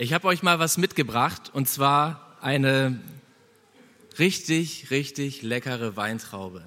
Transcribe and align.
Ich 0.00 0.12
habe 0.12 0.28
euch 0.28 0.44
mal 0.44 0.60
was 0.60 0.78
mitgebracht 0.78 1.50
und 1.52 1.68
zwar 1.68 2.36
eine 2.40 3.00
richtig, 4.16 4.92
richtig 4.92 5.42
leckere 5.42 5.96
Weintraube. 5.96 6.62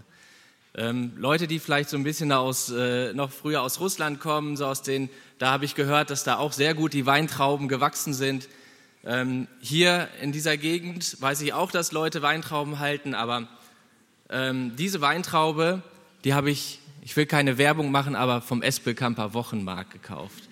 Ähm, 0.75 1.13
Leute, 1.15 1.47
die 1.47 1.59
vielleicht 1.59 1.89
so 1.89 1.95
ein 1.95 2.03
bisschen 2.03 2.33
aus, 2.33 2.69
äh, 2.71 3.13
noch 3.13 3.31
früher 3.31 3.61
aus 3.61 3.79
Russland 3.79 4.19
kommen, 4.19 4.57
so 4.57 4.65
aus 4.65 4.81
den, 4.81 5.09
da 5.37 5.49
habe 5.49 5.63
ich 5.63 5.75
gehört, 5.75 6.09
dass 6.09 6.25
da 6.25 6.39
auch 6.39 6.51
sehr 6.51 6.73
gut 6.73 6.91
die 6.91 7.05
Weintrauben 7.05 7.69
gewachsen 7.69 8.13
sind. 8.13 8.49
Ähm, 9.05 9.47
hier 9.61 10.09
in 10.21 10.33
dieser 10.33 10.57
Gegend 10.57 11.21
weiß 11.21 11.39
ich 11.39 11.53
auch, 11.53 11.71
dass 11.71 11.93
Leute 11.93 12.21
Weintrauben 12.21 12.79
halten, 12.79 13.13
aber 13.15 13.47
ähm, 14.29 14.75
diese 14.75 14.99
Weintraube, 14.99 15.81
die 16.25 16.33
habe 16.33 16.51
ich, 16.51 16.79
ich 17.01 17.15
will 17.15 17.27
keine 17.27 17.57
Werbung 17.57 17.91
machen, 17.91 18.17
aber 18.17 18.41
vom 18.41 18.61
Espelkamper 18.61 19.33
Wochenmarkt 19.33 19.91
gekauft. 19.91 20.49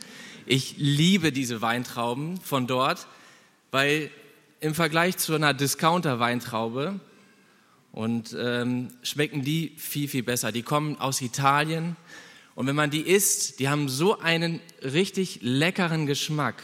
Ich 0.51 0.77
liebe 0.77 1.31
diese 1.31 1.61
Weintrauben 1.61 2.41
von 2.41 2.65
dort, 2.65 3.05
weil 3.69 4.09
im 4.61 4.73
Vergleich 4.73 5.15
zu 5.17 5.35
einer 5.35 5.53
Discounter-Weintraube 5.53 6.99
und 7.91 8.35
ähm, 8.35 8.87
schmecken 9.03 9.43
die 9.43 9.73
viel, 9.77 10.07
viel 10.07 10.23
besser. 10.23 10.51
Die 10.51 10.63
kommen 10.63 10.99
aus 10.99 11.21
Italien 11.21 11.97
und 12.55 12.65
wenn 12.65 12.75
man 12.75 12.89
die 12.89 13.01
isst, 13.01 13.59
die 13.59 13.69
haben 13.69 13.89
so 13.89 14.17
einen 14.21 14.59
richtig 14.81 15.37
leckeren 15.43 16.07
Geschmack. 16.07 16.63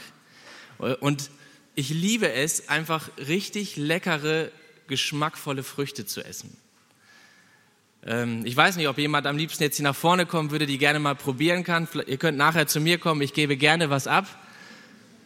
Und 1.00 1.30
ich 1.76 1.90
liebe 1.90 2.32
es, 2.32 2.70
einfach 2.70 3.12
richtig 3.20 3.78
leckere, 3.78 4.52
geschmackvolle 4.88 5.62
Früchte 5.62 6.08
zu 6.08 6.26
essen. 6.26 6.58
Ähm, 8.06 8.46
ich 8.46 8.56
weiß 8.56 8.76
nicht, 8.76 8.88
ob 8.88 8.98
jemand 8.98 9.26
am 9.26 9.38
liebsten 9.38 9.64
jetzt 9.64 9.78
hier 9.78 9.84
nach 9.84 9.96
vorne 9.96 10.26
kommen 10.26 10.52
würde, 10.52 10.66
die 10.68 10.78
gerne 10.78 11.00
mal 11.00 11.16
probieren 11.16 11.64
kann. 11.64 11.88
Ihr 12.06 12.18
könnt 12.18 12.38
nachher 12.38 12.68
zu 12.68 12.80
mir 12.80 13.00
kommen, 13.00 13.22
ich 13.22 13.34
gebe 13.34 13.58
gerne 13.58 13.90
was 13.90 14.08
ab. 14.08 14.28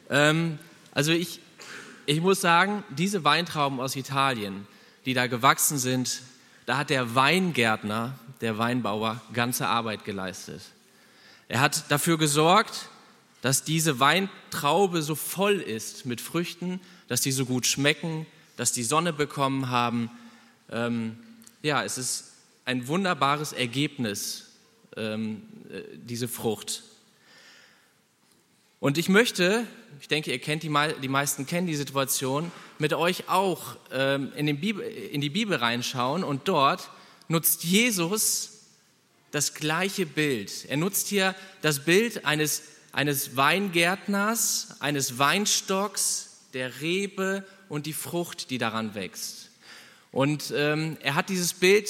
Ähm, 0.10 0.58
also 0.94 1.12
ich, 1.12 1.42
ich 2.06 2.22
muss 2.22 2.42
sagen, 2.42 2.84
diese 2.90 3.24
Weintrauben 3.24 3.80
aus 3.80 3.96
Italien, 3.96 4.66
die 5.06 5.14
da 5.14 5.28
gewachsen 5.28 5.78
sind, 5.78 6.22
da 6.66 6.78
hat 6.78 6.90
der 6.90 7.16
Weingärtner, 7.16 8.18
der 8.42 8.58
Weinbauer, 8.58 9.22
ganze 9.34 9.68
Arbeit 9.68 10.06
geleistet. 10.06 10.62
Er 11.48 11.62
hat 11.62 11.92
dafür 11.92 12.18
gesorgt, 12.18 12.90
dass 13.42 13.64
diese 13.64 14.00
Weintraube 14.00 15.02
so 15.02 15.16
voll 15.16 15.56
ist 15.56 16.06
mit 16.06 16.22
Früchten, 16.22 16.80
dass 17.08 17.22
die 17.22 17.32
so 17.32 17.46
gut 17.46 17.66
schmecken, 17.66 18.26
dass 18.56 18.72
die 18.72 18.84
Sonne 18.84 19.14
bekommen 19.14 19.70
haben. 19.70 20.12
Ähm, 20.72 21.18
ja, 21.64 21.84
es 21.84 21.98
ist 21.98 22.29
ein 22.70 22.88
wunderbares 22.88 23.52
Ergebnis, 23.52 24.46
ähm, 24.96 25.42
äh, 25.72 25.82
diese 25.96 26.28
Frucht. 26.28 26.84
Und 28.80 29.00
ich 29.00 29.10
möchte, 29.10 29.66
ich 30.00 30.08
denke, 30.08 30.32
ihr 30.32 30.38
kennt 30.38 30.62
die, 30.62 30.72
die 31.02 31.08
meisten 31.08 31.48
kennen 31.48 31.66
die 31.66 31.76
Situation, 31.76 32.52
mit 32.78 32.94
euch 32.94 33.28
auch 33.28 33.76
ähm, 33.92 34.32
in, 34.36 34.60
Bibel, 34.60 34.86
in 34.86 35.20
die 35.20 35.32
Bibel 35.32 35.58
reinschauen 35.58 36.24
und 36.24 36.48
dort 36.48 36.92
nutzt 37.28 37.64
Jesus 37.64 38.60
das 39.32 39.56
gleiche 39.56 40.06
Bild. 40.06 40.66
Er 40.68 40.78
nutzt 40.78 41.08
hier 41.08 41.34
das 41.64 41.86
Bild 41.86 42.24
eines, 42.26 42.62
eines 42.92 43.36
Weingärtners, 43.36 44.76
eines 44.80 45.18
Weinstocks, 45.18 46.38
der 46.54 46.82
Rebe 46.82 47.44
und 47.68 47.88
die 47.88 47.94
Frucht, 47.94 48.52
die 48.52 48.60
daran 48.60 48.94
wächst. 48.94 49.50
Und 50.12 50.54
ähm, 50.56 50.98
er 51.02 51.16
hat 51.16 51.30
dieses 51.30 51.54
Bild 51.54 51.90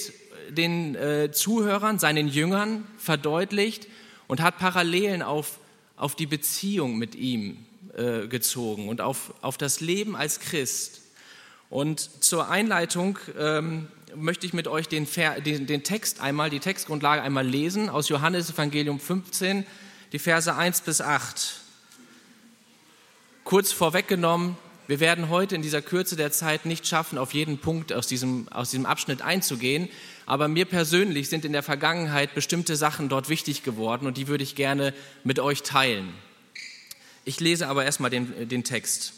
den 0.50 0.96
äh, 0.96 1.32
Zuhörern, 1.32 2.00
seinen 2.00 2.28
Jüngern 2.28 2.86
verdeutlicht 2.98 3.88
und 4.28 4.42
hat 4.42 4.58
Parallelen 4.58 5.22
auf, 5.22 5.60
auf 5.96 6.16
die 6.16 6.26
Beziehung 6.26 6.98
mit 6.98 7.16
ihm 7.16 7.66
äh, 7.96 8.28
gezogen 8.28 8.88
und 8.88 9.02
auf, 9.02 9.34
auf 9.42 9.58
das 9.58 9.80
Leben 9.80 10.16
als 10.16 10.40
Christ. 10.40 11.02
Und 11.70 12.00
zur 12.24 12.50
Einleitung 12.50 13.20
ähm, 13.38 13.88
möchte 14.16 14.46
ich 14.46 14.54
mit 14.54 14.68
euch 14.68 14.88
den, 14.88 15.08
den, 15.46 15.68
den, 15.68 15.84
Text 15.84 16.20
einmal, 16.20 16.50
die 16.50 16.60
Textgrundlage 16.60 17.22
einmal 17.22 17.46
lesen 17.46 17.90
aus 17.90 18.10
Johannes 18.10 18.52
Evangelium 18.52 19.00
15, 19.00 19.66
die 20.12 20.20
Verse 20.20 20.56
1 20.56 20.82
bis 20.82 21.02
8. 21.02 21.62
Kurz 23.44 23.72
vorweggenommen, 23.72 24.58
wir 24.90 25.00
werden 25.00 25.30
heute 25.30 25.54
in 25.54 25.62
dieser 25.62 25.84
Kürze 25.84 26.16
der 26.16 26.32
Zeit 26.32 26.66
nicht 26.66 26.88
schaffen, 26.88 27.20
auf 27.20 27.36
jeden 27.36 27.60
Punkt 27.60 27.94
aus 27.94 28.08
diesem, 28.08 28.48
aus 28.50 28.72
diesem 28.72 28.88
Abschnitt 28.88 29.22
einzugehen. 29.22 29.88
Aber 30.26 30.48
mir 30.48 30.66
persönlich 30.66 31.30
sind 31.30 31.46
in 31.46 31.54
der 31.54 31.62
Vergangenheit 31.62 32.34
bestimmte 32.34 32.76
Sachen 32.76 33.08
dort 33.08 33.30
wichtig 33.30 33.62
geworden 33.62 34.08
und 34.08 34.18
die 34.18 34.28
würde 34.28 34.44
ich 34.44 34.56
gerne 34.56 34.96
mit 35.24 35.38
euch 35.38 35.62
teilen. 35.62 36.12
Ich 37.24 37.40
lese 37.40 37.68
aber 37.68 37.86
erstmal 37.86 38.10
den, 38.10 38.50
den 38.50 38.64
Text. 38.64 39.14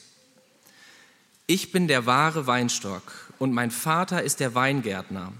Ich 1.47 1.71
bin 1.71 1.87
der 1.87 2.05
wahre 2.05 2.47
Weinstock 2.47 3.31
und 3.39 3.53
mein 3.53 3.71
Vater 3.71 4.23
ist 4.23 4.41
der 4.41 4.53
Weingärtner. 4.53 5.31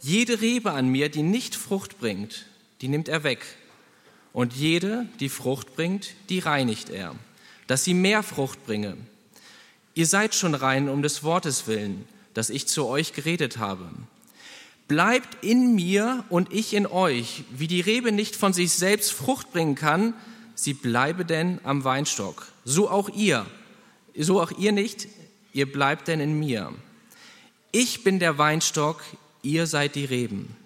Jede 0.00 0.40
Rebe 0.40 0.70
an 0.70 0.86
mir, 0.86 1.08
die 1.08 1.24
nicht 1.24 1.56
Frucht 1.56 1.98
bringt, 1.98 2.46
die 2.80 2.86
nimmt 2.86 3.08
er 3.08 3.24
weg. 3.24 3.44
Und 4.32 4.52
jede, 4.52 5.08
die 5.18 5.28
Frucht 5.28 5.74
bringt, 5.74 6.14
die 6.28 6.38
reinigt 6.38 6.90
er, 6.90 7.16
dass 7.66 7.82
sie 7.82 7.94
mehr 7.94 8.22
Frucht 8.22 8.64
bringe. 8.66 8.96
Ihr 9.94 10.06
seid 10.06 10.34
schon 10.34 10.54
rein 10.54 10.88
um 10.88 11.02
des 11.02 11.22
Wortes 11.22 11.66
willen, 11.66 12.06
das 12.34 12.50
ich 12.50 12.68
zu 12.68 12.86
euch 12.86 13.12
geredet 13.12 13.58
habe. 13.58 13.88
Bleibt 14.88 15.44
in 15.44 15.74
mir 15.74 16.24
und 16.30 16.52
ich 16.52 16.74
in 16.74 16.86
euch, 16.86 17.44
wie 17.50 17.68
die 17.68 17.80
Rebe 17.80 18.12
nicht 18.12 18.34
von 18.36 18.52
sich 18.52 18.72
selbst 18.72 19.12
Frucht 19.12 19.52
bringen 19.52 19.74
kann, 19.74 20.14
sie 20.54 20.74
bleibe 20.74 21.24
denn 21.24 21.60
am 21.64 21.84
Weinstock. 21.84 22.46
So 22.64 22.90
auch 22.90 23.08
ihr, 23.08 23.46
so 24.16 24.40
auch 24.40 24.52
ihr 24.52 24.72
nicht, 24.72 25.08
ihr 25.52 25.70
bleibt 25.70 26.08
denn 26.08 26.20
in 26.20 26.38
mir. 26.38 26.72
Ich 27.72 28.02
bin 28.02 28.18
der 28.18 28.38
Weinstock, 28.38 29.02
ihr 29.42 29.66
seid 29.66 29.94
die 29.94 30.04
Reben. 30.04 30.56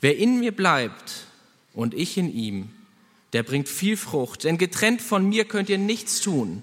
Wer 0.00 0.16
in 0.16 0.40
mir 0.40 0.52
bleibt 0.52 1.26
und 1.72 1.94
ich 1.94 2.16
in 2.16 2.32
ihm, 2.32 2.70
der 3.32 3.42
bringt 3.42 3.68
viel 3.68 3.96
Frucht, 3.96 4.44
denn 4.44 4.58
getrennt 4.58 5.02
von 5.02 5.28
mir 5.28 5.44
könnt 5.44 5.68
ihr 5.68 5.78
nichts 5.78 6.20
tun. 6.20 6.62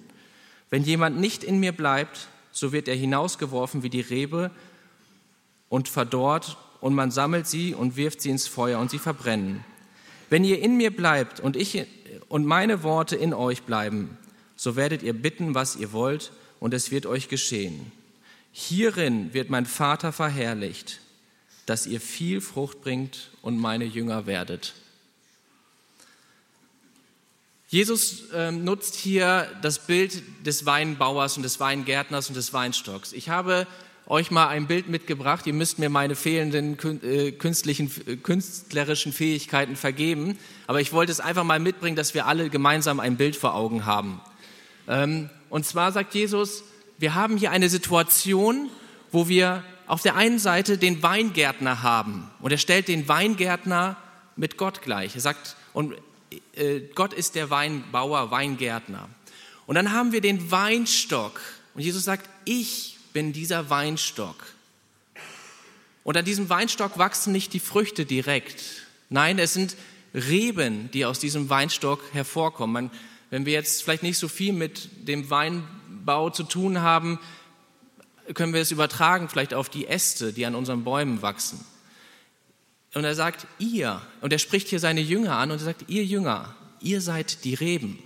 Wenn 0.69 0.83
jemand 0.83 1.19
nicht 1.19 1.43
in 1.43 1.59
mir 1.59 1.71
bleibt, 1.71 2.27
so 2.51 2.71
wird 2.71 2.87
er 2.87 2.95
hinausgeworfen 2.95 3.83
wie 3.83 3.89
die 3.89 4.01
Rebe 4.01 4.51
und 5.69 5.89
verdorrt, 5.89 6.57
und 6.81 6.93
man 6.93 7.09
sammelt 7.09 7.47
sie 7.47 7.73
und 7.73 7.95
wirft 7.95 8.21
sie 8.21 8.29
ins 8.29 8.47
Feuer 8.47 8.79
und 8.79 8.91
sie 8.91 8.99
verbrennen. 8.99 9.63
Wenn 10.29 10.43
ihr 10.43 10.61
in 10.61 10.77
mir 10.77 10.95
bleibt 10.95 11.39
und 11.39 11.55
ich 11.55 11.87
und 12.27 12.45
meine 12.45 12.83
Worte 12.83 13.15
in 13.15 13.33
euch 13.33 13.63
bleiben, 13.63 14.17
so 14.55 14.75
werdet 14.75 15.01
ihr 15.01 15.13
bitten, 15.13 15.55
was 15.55 15.75
ihr 15.75 15.93
wollt, 15.93 16.31
und 16.59 16.73
es 16.73 16.91
wird 16.91 17.05
euch 17.05 17.27
geschehen. 17.27 17.91
Hierin 18.51 19.33
wird 19.33 19.49
mein 19.49 19.65
Vater 19.65 20.11
verherrlicht, 20.11 21.01
dass 21.65 21.87
ihr 21.87 21.99
viel 21.99 22.39
Frucht 22.39 22.81
bringt 22.81 23.31
und 23.41 23.57
meine 23.57 23.85
Jünger 23.85 24.27
werdet. 24.27 24.73
Jesus 27.75 28.23
ähm, 28.33 28.63
nutzt 28.63 28.95
hier 28.95 29.49
das 29.61 29.79
Bild 29.79 30.23
des 30.45 30.65
Weinbauers 30.65 31.35
und 31.35 31.43
des 31.43 31.59
Weingärtners 31.59 32.29
und 32.29 32.35
des 32.35 32.53
Weinstocks. 32.53 33.11
Ich 33.11 33.27
habe 33.27 33.67
euch 34.07 34.31
mal 34.31 34.47
ein 34.47 34.65
Bild 34.65 34.87
mitgebracht. 34.87 35.45
Ihr 35.45 35.51
müsst 35.51 35.77
mir 35.77 35.89
meine 35.89 36.15
fehlenden 36.15 36.77
äh, 37.03 37.33
künstlichen, 37.33 37.91
äh, 38.07 38.15
künstlerischen 38.15 39.11
Fähigkeiten 39.11 39.75
vergeben. 39.75 40.39
Aber 40.67 40.79
ich 40.79 40.93
wollte 40.93 41.11
es 41.11 41.19
einfach 41.19 41.43
mal 41.43 41.59
mitbringen, 41.59 41.97
dass 41.97 42.13
wir 42.13 42.27
alle 42.27 42.49
gemeinsam 42.49 43.01
ein 43.01 43.17
Bild 43.17 43.35
vor 43.35 43.55
Augen 43.55 43.85
haben. 43.85 44.21
Ähm, 44.87 45.29
und 45.49 45.65
zwar 45.65 45.91
sagt 45.91 46.15
Jesus, 46.15 46.63
wir 46.97 47.13
haben 47.13 47.35
hier 47.35 47.51
eine 47.51 47.67
Situation, 47.67 48.69
wo 49.11 49.27
wir 49.27 49.65
auf 49.85 50.01
der 50.01 50.15
einen 50.15 50.39
Seite 50.39 50.77
den 50.77 51.03
Weingärtner 51.03 51.83
haben. 51.83 52.31
Und 52.39 52.53
er 52.53 52.57
stellt 52.57 52.87
den 52.87 53.09
Weingärtner 53.09 53.97
mit 54.37 54.55
Gott 54.55 54.81
gleich. 54.81 55.15
Er 55.15 55.21
sagt, 55.21 55.57
und 55.73 55.93
Gott 56.95 57.13
ist 57.13 57.35
der 57.35 57.49
Weinbauer, 57.49 58.31
Weingärtner. 58.31 59.09
Und 59.67 59.75
dann 59.75 59.91
haben 59.91 60.11
wir 60.11 60.21
den 60.21 60.51
Weinstock. 60.51 61.41
Und 61.73 61.81
Jesus 61.81 62.03
sagt, 62.03 62.29
ich 62.45 62.97
bin 63.13 63.33
dieser 63.33 63.69
Weinstock. 63.69 64.35
Und 66.03 66.17
an 66.17 66.25
diesem 66.25 66.49
Weinstock 66.49 66.97
wachsen 66.97 67.31
nicht 67.31 67.53
die 67.53 67.59
Früchte 67.59 68.05
direkt. 68.05 68.63
Nein, 69.09 69.39
es 69.39 69.53
sind 69.53 69.75
Reben, 70.13 70.91
die 70.91 71.05
aus 71.05 71.19
diesem 71.19 71.49
Weinstock 71.49 72.01
hervorkommen. 72.13 72.91
Wenn 73.31 73.45
wir 73.45 73.53
jetzt 73.53 73.83
vielleicht 73.83 74.03
nicht 74.03 74.19
so 74.19 74.27
viel 74.27 74.53
mit 74.53 75.07
dem 75.07 75.29
Weinbau 75.29 76.29
zu 76.29 76.43
tun 76.43 76.81
haben, 76.81 77.19
können 78.33 78.53
wir 78.53 78.61
es 78.61 78.71
übertragen 78.71 79.29
vielleicht 79.29 79.53
auf 79.53 79.69
die 79.69 79.87
Äste, 79.87 80.31
die 80.31 80.45
an 80.45 80.55
unseren 80.55 80.83
Bäumen 80.83 81.21
wachsen. 81.21 81.65
Und 82.95 83.03
er 83.03 83.13
sagt, 83.13 83.45
ihr, 83.59 84.01
und 84.21 84.31
er 84.31 84.39
spricht 84.39 84.69
hier 84.69 84.79
seine 84.79 85.01
Jünger 85.01 85.35
an 85.35 85.51
und 85.51 85.59
er 85.59 85.65
sagt, 85.65 85.89
ihr 85.89 86.05
Jünger, 86.05 86.55
ihr 86.79 87.01
seid 87.01 87.43
die 87.43 87.53
Reben. 87.53 87.99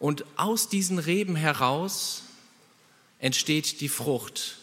Und 0.00 0.24
aus 0.36 0.70
diesen 0.70 0.98
Reben 0.98 1.36
heraus 1.36 2.22
entsteht 3.18 3.82
die 3.82 3.90
Frucht. 3.90 4.56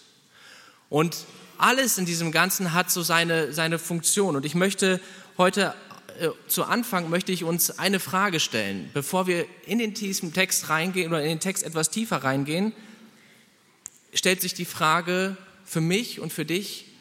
Und 0.90 1.16
alles 1.60 2.00
in 2.00 2.08
diesem 2.08 2.32
Ganzen 2.32 2.74
hat 2.74 2.90
so 2.90 3.04
seine, 3.04 3.54
seine 3.54 3.78
Funktion. 3.78 4.36
Und 4.36 4.46
ich 4.46 4.56
möchte 4.56 5.00
heute 5.38 5.76
äh, 6.20 6.30
zu 6.48 6.64
Anfang 6.64 7.12
möchte 7.12 7.32
ich 7.32 7.44
uns 7.44 7.78
eine 7.78 8.00
Frage 8.00 8.40
stellen, 8.40 8.90
bevor 8.96 9.28
wir 9.28 9.46
in 9.68 9.78
den 9.78 9.94
tiefen 9.94 10.34
Text 10.34 10.70
reingehen 10.70 11.12
oder 11.12 11.22
in 11.22 11.30
den 11.30 11.40
Text 11.40 11.64
etwas 11.64 11.92
tiefer 11.92 12.18
reingehen, 12.18 12.74
stellt 14.12 14.42
sich 14.42 14.56
die 14.56 14.66
Frage 14.66 15.38
für 15.66 15.82
mich 15.82 16.20
und 16.20 16.34
für 16.34 16.46
dich, 16.46 16.93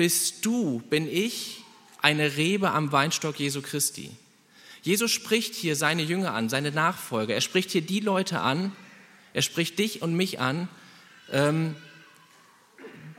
bist 0.00 0.46
du, 0.46 0.82
bin 0.88 1.06
ich 1.06 1.62
eine 2.00 2.38
Rebe 2.38 2.70
am 2.70 2.90
Weinstock 2.90 3.38
Jesu 3.38 3.60
Christi? 3.60 4.10
Jesus 4.80 5.10
spricht 5.10 5.54
hier 5.54 5.76
seine 5.76 6.02
Jünger 6.02 6.32
an, 6.32 6.48
seine 6.48 6.70
Nachfolger. 6.70 7.34
Er 7.34 7.42
spricht 7.42 7.70
hier 7.70 7.82
die 7.82 8.00
Leute 8.00 8.40
an, 8.40 8.72
er 9.34 9.42
spricht 9.42 9.78
dich 9.78 10.00
und 10.00 10.14
mich 10.14 10.40
an, 10.40 10.68
ähm, 11.30 11.76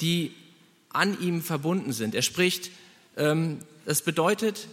die 0.02 0.34
an 0.90 1.22
ihm 1.22 1.44
verbunden 1.44 1.94
sind. 1.94 2.16
Er 2.16 2.24
spricht, 2.24 2.72
ähm, 3.16 3.60
das 3.86 4.02
bedeutet, 4.02 4.68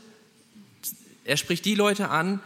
er 1.25 1.37
spricht 1.37 1.67
die 1.67 1.75
Leute 1.75 2.09
an, 2.09 2.41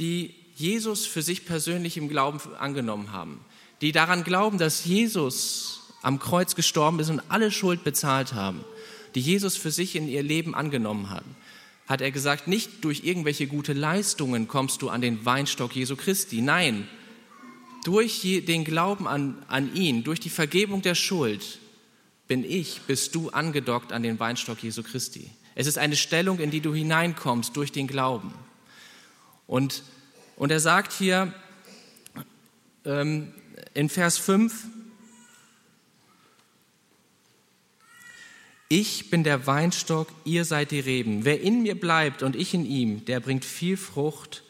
die 0.00 0.34
Jesus 0.56 1.06
für 1.06 1.22
sich 1.22 1.46
persönlich 1.46 1.96
im 1.96 2.08
Glauben 2.08 2.40
angenommen 2.58 3.12
haben, 3.12 3.44
die 3.80 3.92
daran 3.92 4.24
glauben, 4.24 4.58
dass 4.58 4.84
Jesus 4.84 5.92
am 6.02 6.18
Kreuz 6.18 6.56
gestorben 6.56 6.98
ist 6.98 7.10
und 7.10 7.22
alle 7.28 7.52
Schuld 7.52 7.84
bezahlt 7.84 8.32
haben, 8.32 8.64
die 9.14 9.20
Jesus 9.20 9.56
für 9.56 9.70
sich 9.70 9.96
in 9.96 10.08
ihr 10.08 10.22
Leben 10.22 10.54
angenommen 10.54 11.10
haben 11.10 11.36
hat 11.86 12.00
er 12.00 12.10
gesagt, 12.10 12.48
nicht 12.48 12.84
durch 12.84 13.04
irgendwelche 13.04 13.46
gute 13.46 13.72
Leistungen 13.72 14.48
kommst 14.48 14.82
du 14.82 14.88
an 14.88 15.00
den 15.00 15.24
Weinstock 15.24 15.76
Jesu 15.76 15.96
Christi. 15.96 16.40
Nein, 16.40 16.88
durch 17.84 18.22
den 18.22 18.64
Glauben 18.64 19.06
an, 19.06 19.42
an 19.48 19.74
ihn, 19.74 20.04
durch 20.04 20.20
die 20.20 20.30
Vergebung 20.30 20.80
der 20.80 20.94
Schuld, 20.94 21.58
bin 22.26 22.42
ich, 22.42 22.80
bist 22.86 23.14
du 23.14 23.28
angedockt 23.28 23.92
an 23.92 24.02
den 24.02 24.18
Weinstock 24.18 24.62
Jesu 24.62 24.82
Christi. 24.82 25.30
Es 25.54 25.66
ist 25.66 25.76
eine 25.76 25.94
Stellung, 25.94 26.38
in 26.38 26.50
die 26.50 26.62
du 26.62 26.74
hineinkommst 26.74 27.54
durch 27.54 27.70
den 27.70 27.86
Glauben. 27.86 28.32
Und, 29.46 29.82
und 30.36 30.50
er 30.50 30.60
sagt 30.60 30.94
hier 30.94 31.34
ähm, 32.86 33.34
in 33.74 33.90
Vers 33.90 34.16
5, 34.16 34.64
Ich 38.76 39.08
bin 39.08 39.22
der 39.22 39.46
Weinstock, 39.46 40.08
ihr 40.24 40.44
seid 40.44 40.72
die 40.72 40.80
Reben. 40.80 41.24
Wer 41.24 41.40
in 41.40 41.62
mir 41.62 41.78
bleibt 41.78 42.24
und 42.24 42.34
ich 42.34 42.54
in 42.54 42.66
ihm, 42.66 43.04
der 43.04 43.20
bringt 43.20 43.44
viel 43.44 43.76
Frucht, 43.76 44.42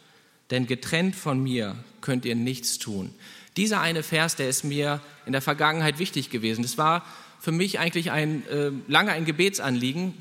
denn 0.50 0.66
getrennt 0.66 1.14
von 1.14 1.42
mir 1.42 1.76
könnt 2.00 2.24
ihr 2.24 2.34
nichts 2.34 2.78
tun. 2.78 3.10
Dieser 3.58 3.82
eine 3.82 4.02
Vers, 4.02 4.34
der 4.34 4.48
ist 4.48 4.64
mir 4.64 5.02
in 5.26 5.32
der 5.32 5.42
Vergangenheit 5.42 5.98
wichtig 5.98 6.30
gewesen. 6.30 6.62
Das 6.62 6.78
war 6.78 7.04
für 7.38 7.52
mich 7.52 7.78
eigentlich 7.78 8.12
ein, 8.12 8.48
äh, 8.48 8.70
lange 8.88 9.12
ein 9.12 9.26
Gebetsanliegen, 9.26 10.14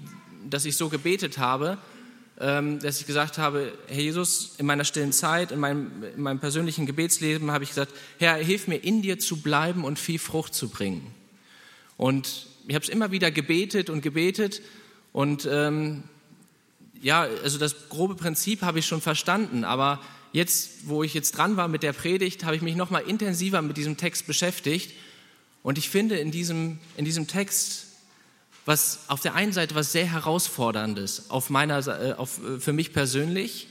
dass 0.49 0.65
ich 0.65 0.75
so 0.75 0.89
gebetet 0.89 1.37
habe, 1.37 1.77
ähm, 2.41 2.79
dass 2.79 2.99
ich 2.99 3.07
gesagt 3.07 3.37
habe, 3.37 3.71
Herr 3.87 4.01
Jesus, 4.01 4.55
in 4.57 4.65
meiner 4.65 4.83
stillen 4.83 5.13
Zeit, 5.13 5.53
in 5.53 5.61
meinem, 5.61 5.89
in 6.13 6.21
meinem 6.21 6.39
persönlichen 6.41 6.85
Gebetsleben 6.85 7.51
habe 7.51 7.63
ich 7.63 7.69
gesagt, 7.69 7.93
Herr, 8.19 8.35
hilf 8.35 8.67
mir, 8.67 8.83
in 8.83 9.01
dir 9.01 9.17
zu 9.17 9.37
bleiben 9.37 9.85
und 9.85 9.97
viel 9.97 10.19
Frucht 10.19 10.53
zu 10.53 10.67
bringen. 10.67 11.07
Und 11.95 12.47
ich 12.67 12.75
habe 12.75 12.83
es 12.83 12.89
immer 12.89 13.11
wieder 13.11 13.31
gebetet 13.31 13.89
und 13.89 14.01
gebetet 14.01 14.61
und 15.11 15.47
ähm, 15.51 16.03
ja, 17.01 17.27
also 17.43 17.57
das 17.57 17.89
grobe 17.89 18.15
Prinzip 18.15 18.61
habe 18.61 18.79
ich 18.79 18.85
schon 18.85 19.01
verstanden, 19.01 19.63
aber 19.63 20.01
jetzt, 20.31 20.87
wo 20.87 21.03
ich 21.03 21.13
jetzt 21.13 21.37
dran 21.37 21.57
war 21.57 21.67
mit 21.67 21.83
der 21.83 21.93
Predigt, 21.93 22.45
habe 22.45 22.55
ich 22.55 22.61
mich 22.61 22.75
noch 22.75 22.89
mal 22.89 22.99
intensiver 22.99 23.61
mit 23.61 23.77
diesem 23.77 23.97
Text 23.97 24.25
beschäftigt 24.27 24.93
und 25.61 25.77
ich 25.77 25.89
finde 25.89 26.17
in 26.17 26.31
diesem, 26.31 26.79
in 26.97 27.05
diesem 27.05 27.27
Text 27.27 27.87
was 28.65 29.01
auf 29.07 29.19
der 29.19 29.35
einen 29.35 29.51
Seite 29.51 29.75
was 29.75 29.91
sehr 29.91 30.05
herausforderndes 30.05 31.29
auf 31.29 31.49
meiner, 31.49 31.85
äh, 31.87 32.13
auf, 32.13 32.39
äh, 32.43 32.59
für 32.59 32.73
mich 32.73 32.93
persönlich 32.93 33.67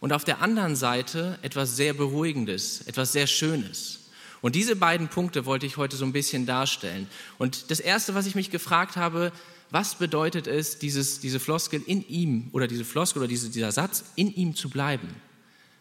und 0.00 0.12
auf 0.12 0.24
der 0.24 0.40
anderen 0.40 0.76
Seite 0.76 1.38
etwas 1.42 1.76
sehr 1.76 1.92
beruhigendes, 1.92 2.82
etwas 2.86 3.12
sehr 3.12 3.26
Schönes. 3.26 4.07
Und 4.40 4.54
diese 4.54 4.76
beiden 4.76 5.08
Punkte 5.08 5.46
wollte 5.46 5.66
ich 5.66 5.76
heute 5.76 5.96
so 5.96 6.04
ein 6.04 6.12
bisschen 6.12 6.46
darstellen. 6.46 7.08
Und 7.38 7.70
das 7.70 7.80
Erste, 7.80 8.14
was 8.14 8.26
ich 8.26 8.34
mich 8.34 8.50
gefragt 8.50 8.96
habe, 8.96 9.32
was 9.70 9.96
bedeutet 9.96 10.46
es, 10.46 10.78
dieses, 10.78 11.20
diese 11.20 11.40
Floskel 11.40 11.82
in 11.86 12.06
ihm 12.08 12.48
oder 12.52 12.66
diese 12.66 12.84
Floskel 12.84 13.20
oder 13.20 13.28
diese, 13.28 13.50
dieser 13.50 13.72
Satz 13.72 14.04
in 14.16 14.34
ihm 14.34 14.54
zu 14.54 14.70
bleiben? 14.70 15.08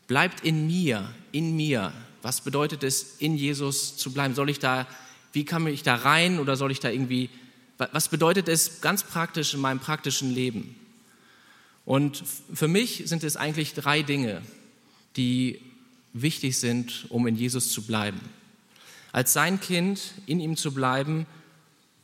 Bleibt 0.07 0.43
in 0.43 0.67
mir, 0.67 1.13
in 1.31 1.55
mir. 1.55 1.93
Was 2.21 2.41
bedeutet 2.41 2.83
es, 2.83 3.17
in 3.19 3.37
Jesus 3.37 3.95
zu 3.95 4.11
bleiben? 4.11 4.35
Soll 4.35 4.49
ich 4.49 4.59
da, 4.59 4.87
wie 5.33 5.45
kann 5.45 5.65
ich 5.67 5.83
da 5.83 5.95
rein 5.95 6.39
oder 6.39 6.57
soll 6.57 6.71
ich 6.71 6.79
da 6.79 6.89
irgendwie, 6.89 7.29
was 7.77 8.09
bedeutet 8.09 8.49
es 8.49 8.81
ganz 8.81 9.03
praktisch 9.03 9.53
in 9.53 9.61
meinem 9.61 9.79
praktischen 9.79 10.33
Leben? 10.33 10.75
Und 11.85 12.23
für 12.53 12.67
mich 12.67 13.03
sind 13.05 13.23
es 13.23 13.37
eigentlich 13.37 13.73
drei 13.73 14.01
Dinge, 14.01 14.41
die 15.15 15.61
wichtig 16.11 16.57
sind, 16.57 17.05
um 17.09 17.27
in 17.27 17.35
Jesus 17.35 17.71
zu 17.71 17.83
bleiben. 17.83 18.19
Als 19.17 19.33
sein 19.33 19.59
Kind 19.59 20.13
in 20.27 20.39
ihm 20.39 20.55
zu 20.55 20.75
bleiben, 20.75 21.25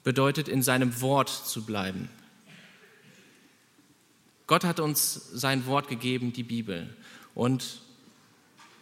bedeutet 0.03 0.47
in 0.47 0.63
seinem 0.63 0.99
Wort 0.99 1.29
zu 1.29 1.63
bleiben. 1.63 2.09
Gott 4.47 4.63
hat 4.63 4.79
uns 4.79 5.29
sein 5.31 5.67
Wort 5.67 5.87
gegeben, 5.89 6.33
die 6.33 6.41
Bibel. 6.41 6.89
Und 7.35 7.81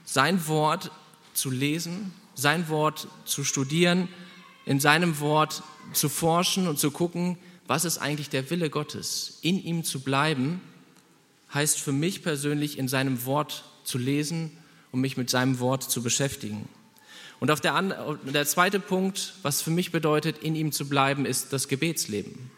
sein 0.06 0.48
Wort 0.48 0.92
zu 1.34 1.50
lesen, 1.52 2.14
sein 2.34 2.70
Wort 2.70 3.10
zu 3.26 3.44
studieren, 3.44 4.08
in 4.66 4.80
seinem 4.80 5.20
Wort 5.20 5.62
zu 5.92 6.08
forschen 6.08 6.70
und 6.70 6.80
zu 6.80 6.90
gucken, 6.90 7.38
was 7.68 7.84
ist 7.84 7.98
eigentlich 7.98 8.30
der 8.30 8.50
Wille 8.50 8.70
Gottes. 8.70 9.40
In 9.42 9.62
ihm 9.62 9.84
zu 9.84 10.00
bleiben, 10.00 10.62
heißt 11.54 11.82
für 11.82 11.92
mich 11.92 12.24
persönlich, 12.24 12.78
in 12.78 12.88
seinem 12.88 13.26
Wort 13.26 13.66
zu 13.84 13.98
lesen 13.98 14.58
und 14.94 15.02
mich 15.02 15.18
mit 15.18 15.30
seinem 15.30 15.60
Wort 15.60 15.84
zu 15.84 16.02
beschäftigen. 16.02 16.70
Und 17.42 17.50
auf 17.50 17.60
der, 17.60 17.82
der 17.82 18.46
zweite 18.46 18.80
Punkt, 18.80 19.34
was 19.42 19.64
für 19.64 19.72
mich 19.72 19.92
bedeutet, 19.92 20.38
in 20.44 20.56
ihm 20.56 20.72
zu 20.72 20.88
bleiben, 20.88 21.26
ist 21.26 21.52
das 21.52 21.68
Gebetsleben. 21.68 22.52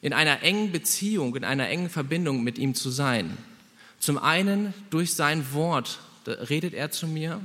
In 0.00 0.12
einer 0.12 0.44
engen 0.44 0.70
Beziehung, 0.70 1.34
in 1.34 1.42
einer 1.42 1.68
engen 1.68 1.90
Verbindung 1.90 2.44
mit 2.44 2.56
ihm 2.56 2.76
zu 2.76 2.88
sein. 2.88 3.36
Zum 3.98 4.16
einen 4.16 4.72
durch 4.90 5.14
sein 5.14 5.52
Wort 5.52 5.98
redet 6.24 6.72
er 6.72 6.92
zu 6.92 7.08
mir, 7.08 7.40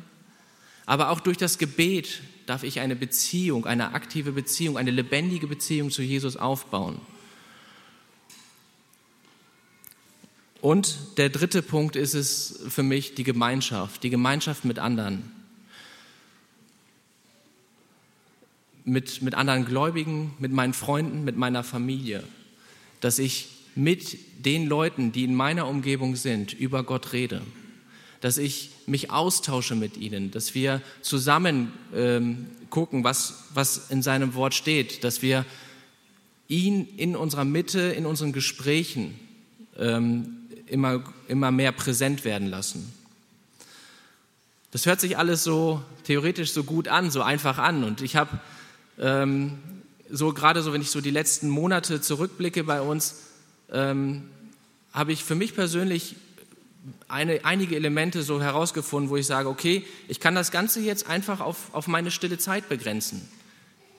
aber 0.86 1.10
auch 1.10 1.20
durch 1.20 1.38
das 1.38 1.58
Gebet 1.58 2.22
darf 2.46 2.62
ich 2.62 2.80
eine 2.80 2.96
Beziehung, 2.96 3.66
eine 3.66 3.96
aktive 3.96 4.34
Beziehung, 4.34 4.78
eine 4.78 4.92
lebendige 4.92 5.48
Beziehung 5.48 5.90
zu 5.90 6.04
Jesus 6.04 6.38
aufbauen. 6.38 7.02
Und 10.62 11.18
der 11.18 11.30
dritte 11.30 11.64
Punkt 11.64 11.96
ist 11.96 12.14
es 12.14 12.60
für 12.70 12.84
mich 12.84 13.16
die 13.16 13.24
Gemeinschaft, 13.24 14.04
die 14.04 14.12
Gemeinschaft 14.12 14.64
mit 14.64 14.78
anderen. 14.78 15.41
Mit, 18.84 19.22
mit 19.22 19.36
anderen 19.36 19.66
Gläubigen, 19.66 20.34
mit 20.40 20.52
meinen 20.52 20.74
Freunden, 20.74 21.24
mit 21.24 21.38
meiner 21.38 21.64
Familie, 21.64 22.24
dass 23.00 23.20
ich 23.20 23.48
mit 23.76 24.18
den 24.46 24.68
Leuten, 24.68 25.12
die 25.12 25.24
in 25.24 25.36
meiner 25.36 25.68
Umgebung 25.68 26.16
sind, 26.16 26.54
über 26.54 26.84
Gott 26.84 27.14
rede, 27.14 27.42
dass 28.20 28.38
ich 28.38 28.72
mich 28.86 29.12
austausche 29.12 29.76
mit 29.76 29.98
ihnen, 29.98 30.32
dass 30.32 30.54
wir 30.54 30.82
zusammen 31.02 31.72
ähm, 31.94 32.48
gucken, 32.70 33.04
was, 33.04 33.46
was 33.54 33.90
in 33.90 34.02
seinem 34.02 34.36
Wort 34.36 34.54
steht, 34.54 35.04
dass 35.04 35.22
wir 35.22 35.46
ihn 36.48 36.88
in 36.98 37.16
unserer 37.16 37.46
Mitte, 37.46 37.80
in 37.80 38.06
unseren 38.06 38.34
Gesprächen 38.34 39.20
ähm, 39.78 40.38
immer, 40.68 41.04
immer 41.28 41.52
mehr 41.52 41.72
präsent 41.72 42.26
werden 42.26 42.48
lassen. 42.48 42.92
Das 44.72 44.86
hört 44.86 45.00
sich 45.02 45.18
alles 45.18 45.44
so 45.44 45.82
theoretisch 46.04 46.52
so 46.52 46.64
gut 46.64 46.88
an, 46.88 47.12
so 47.12 47.22
einfach 47.22 47.58
an. 47.58 47.84
Und 47.84 48.02
ich 48.02 48.16
habe 48.16 48.40
ähm, 49.02 49.58
so 50.10 50.34
gerade 50.34 50.62
so, 50.62 50.72
wenn 50.74 50.82
ich 50.82 50.92
so 50.92 51.02
die 51.02 51.12
letzten 51.12 51.50
Monate 51.50 52.02
zurückblicke 52.02 52.64
bei 52.64 52.82
uns, 52.82 53.22
ähm, 53.72 54.30
habe 54.94 55.12
ich 55.12 55.24
für 55.24 55.36
mich 55.36 55.56
persönlich 55.56 56.16
eine, 57.08 57.46
einige 57.46 57.76
Elemente 57.76 58.24
so 58.24 58.42
herausgefunden, 58.42 59.10
wo 59.10 59.18
ich 59.18 59.26
sage, 59.26 59.50
okay, 59.50 59.86
ich 60.08 60.20
kann 60.20 60.36
das 60.36 60.52
Ganze 60.52 60.80
jetzt 60.82 61.08
einfach 61.08 61.40
auf, 61.40 61.74
auf 61.74 61.88
meine 61.88 62.12
stille 62.12 62.38
Zeit 62.38 62.70
begrenzen. 62.70 63.28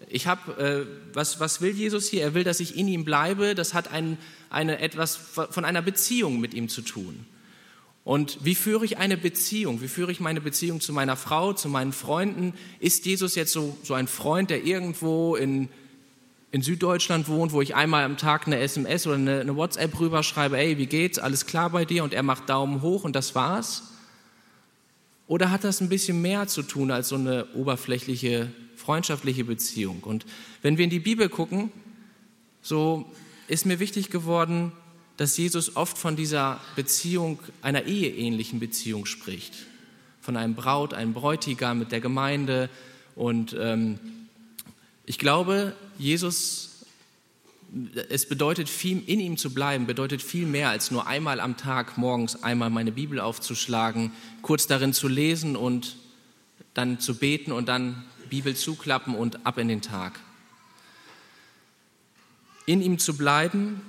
Ich 0.09 0.27
habe, 0.27 0.59
äh, 0.59 1.15
was, 1.15 1.41
was 1.41 1.61
will 1.61 1.71
Jesus 1.71 2.09
hier? 2.09 2.23
Er 2.23 2.35
will, 2.35 2.45
dass 2.45 2.61
ich 2.61 2.77
in 2.77 2.89
ihm 2.89 3.05
bleibe. 3.05 3.55
Das 3.55 3.73
hat 3.73 3.91
ein, 3.91 4.19
eine, 4.51 4.81
etwas 4.81 5.17
von 5.17 5.65
einer 5.65 5.83
Beziehung 5.83 6.41
mit 6.41 6.55
ihm 6.55 6.69
zu 6.69 6.83
tun. 6.83 7.25
Und 8.05 8.39
wie 8.45 8.57
führe 8.57 8.85
ich 8.85 8.99
eine 8.99 9.17
Beziehung? 9.17 9.81
Wie 9.81 9.89
führe 9.89 10.11
ich 10.11 10.19
meine 10.19 10.41
Beziehung 10.41 10.81
zu 10.81 10.93
meiner 10.93 11.17
Frau, 11.17 11.53
zu 11.53 11.69
meinen 11.69 11.93
Freunden? 11.93 12.55
Ist 12.81 13.07
Jesus 13.07 13.37
jetzt 13.37 13.53
so, 13.53 13.77
so 13.85 13.95
ein 13.95 14.09
Freund, 14.09 14.51
der 14.51 14.65
irgendwo 14.65 15.37
in, 15.37 15.69
in 16.51 16.63
Süddeutschland 16.63 17.29
wohnt, 17.29 17.53
wo 17.53 17.63
ich 17.63 17.77
einmal 17.77 18.05
am 18.05 18.17
Tag 18.17 18.47
eine 18.47 18.59
SMS 18.59 19.07
oder 19.07 19.17
eine, 19.17 19.41
eine 19.41 19.57
WhatsApp 19.57 20.01
rüberschreibe, 20.01 20.59
ey, 20.59 20.79
wie 20.79 20.87
geht's? 20.87 21.21
Alles 21.21 21.47
klar 21.47 21.71
bei 21.71 21.85
dir? 21.85 22.03
Und 22.03 22.13
er 22.13 22.25
macht 22.25 22.49
Daumen 22.49 22.83
hoch 22.83 23.05
und 23.05 23.15
das 23.15 23.37
war's? 23.37 23.85
Oder 25.29 25.53
hat 25.53 25.63
das 25.63 25.81
ein 25.81 25.89
bisschen 25.89 26.21
mehr 26.21 26.49
zu 26.49 26.63
tun 26.63 26.91
als 26.91 27.09
so 27.09 27.15
eine 27.15 27.47
oberflächliche 27.55 28.51
freundschaftliche 28.75 29.45
Beziehung? 29.45 30.01
Und 30.03 30.27
wenn 30.61 30.77
wir 30.77 30.85
in 30.85 30.91
die 30.91 30.99
Bibel 30.99 31.29
gucken, 31.29 31.71
so 32.63 33.07
ist 33.47 33.65
mir 33.65 33.79
wichtig 33.79 34.11
geworden, 34.11 34.73
dass 35.23 35.37
Jesus 35.37 35.77
oft 35.77 35.99
von 35.99 36.17
dieser 36.17 36.61
Beziehung, 36.75 37.39
einer 37.63 37.85
eheähnlichen 37.85 38.59
Beziehung 38.59 39.07
spricht. 39.07 39.55
Von 40.21 40.37
einem 40.37 40.57
Braut, 40.57 40.95
einem 40.95 41.15
Bräutigam 41.15 41.79
mit 41.79 41.93
der 41.93 42.01
Gemeinde. 42.01 42.69
Und 43.15 43.57
ähm, 43.57 44.01
ich 45.07 45.21
glaube, 45.21 45.77
Jesus 45.97 46.71
es 48.11 48.29
bedeutet 48.29 48.69
viel, 48.69 49.01
in 49.07 49.21
ihm 49.21 49.37
zu 49.37 49.55
bleiben, 49.55 49.87
bedeutet 49.87 50.23
viel 50.23 50.45
mehr 50.45 50.71
als 50.71 50.91
nur 50.91 51.07
einmal 51.07 51.39
am 51.39 51.57
Tag 51.57 51.97
morgens 51.97 52.43
einmal 52.43 52.69
meine 52.69 52.91
Bibel 52.91 53.21
aufzuschlagen, 53.21 54.11
kurz 54.43 54.67
darin 54.67 54.93
zu 54.93 55.07
lesen 55.07 55.55
und 55.55 55.99
dann 56.75 56.99
zu 56.99 57.15
beten 57.15 57.53
und 57.53 57.69
dann 57.69 58.05
Bibel 58.29 58.57
zuklappen 58.57 59.15
und 59.15 59.47
ab 59.47 59.57
in 59.57 59.69
den 59.69 59.83
Tag. 59.83 60.19
In 62.67 62.83
ihm 62.83 62.99
zu 62.99 63.17
bleiben 63.17 63.81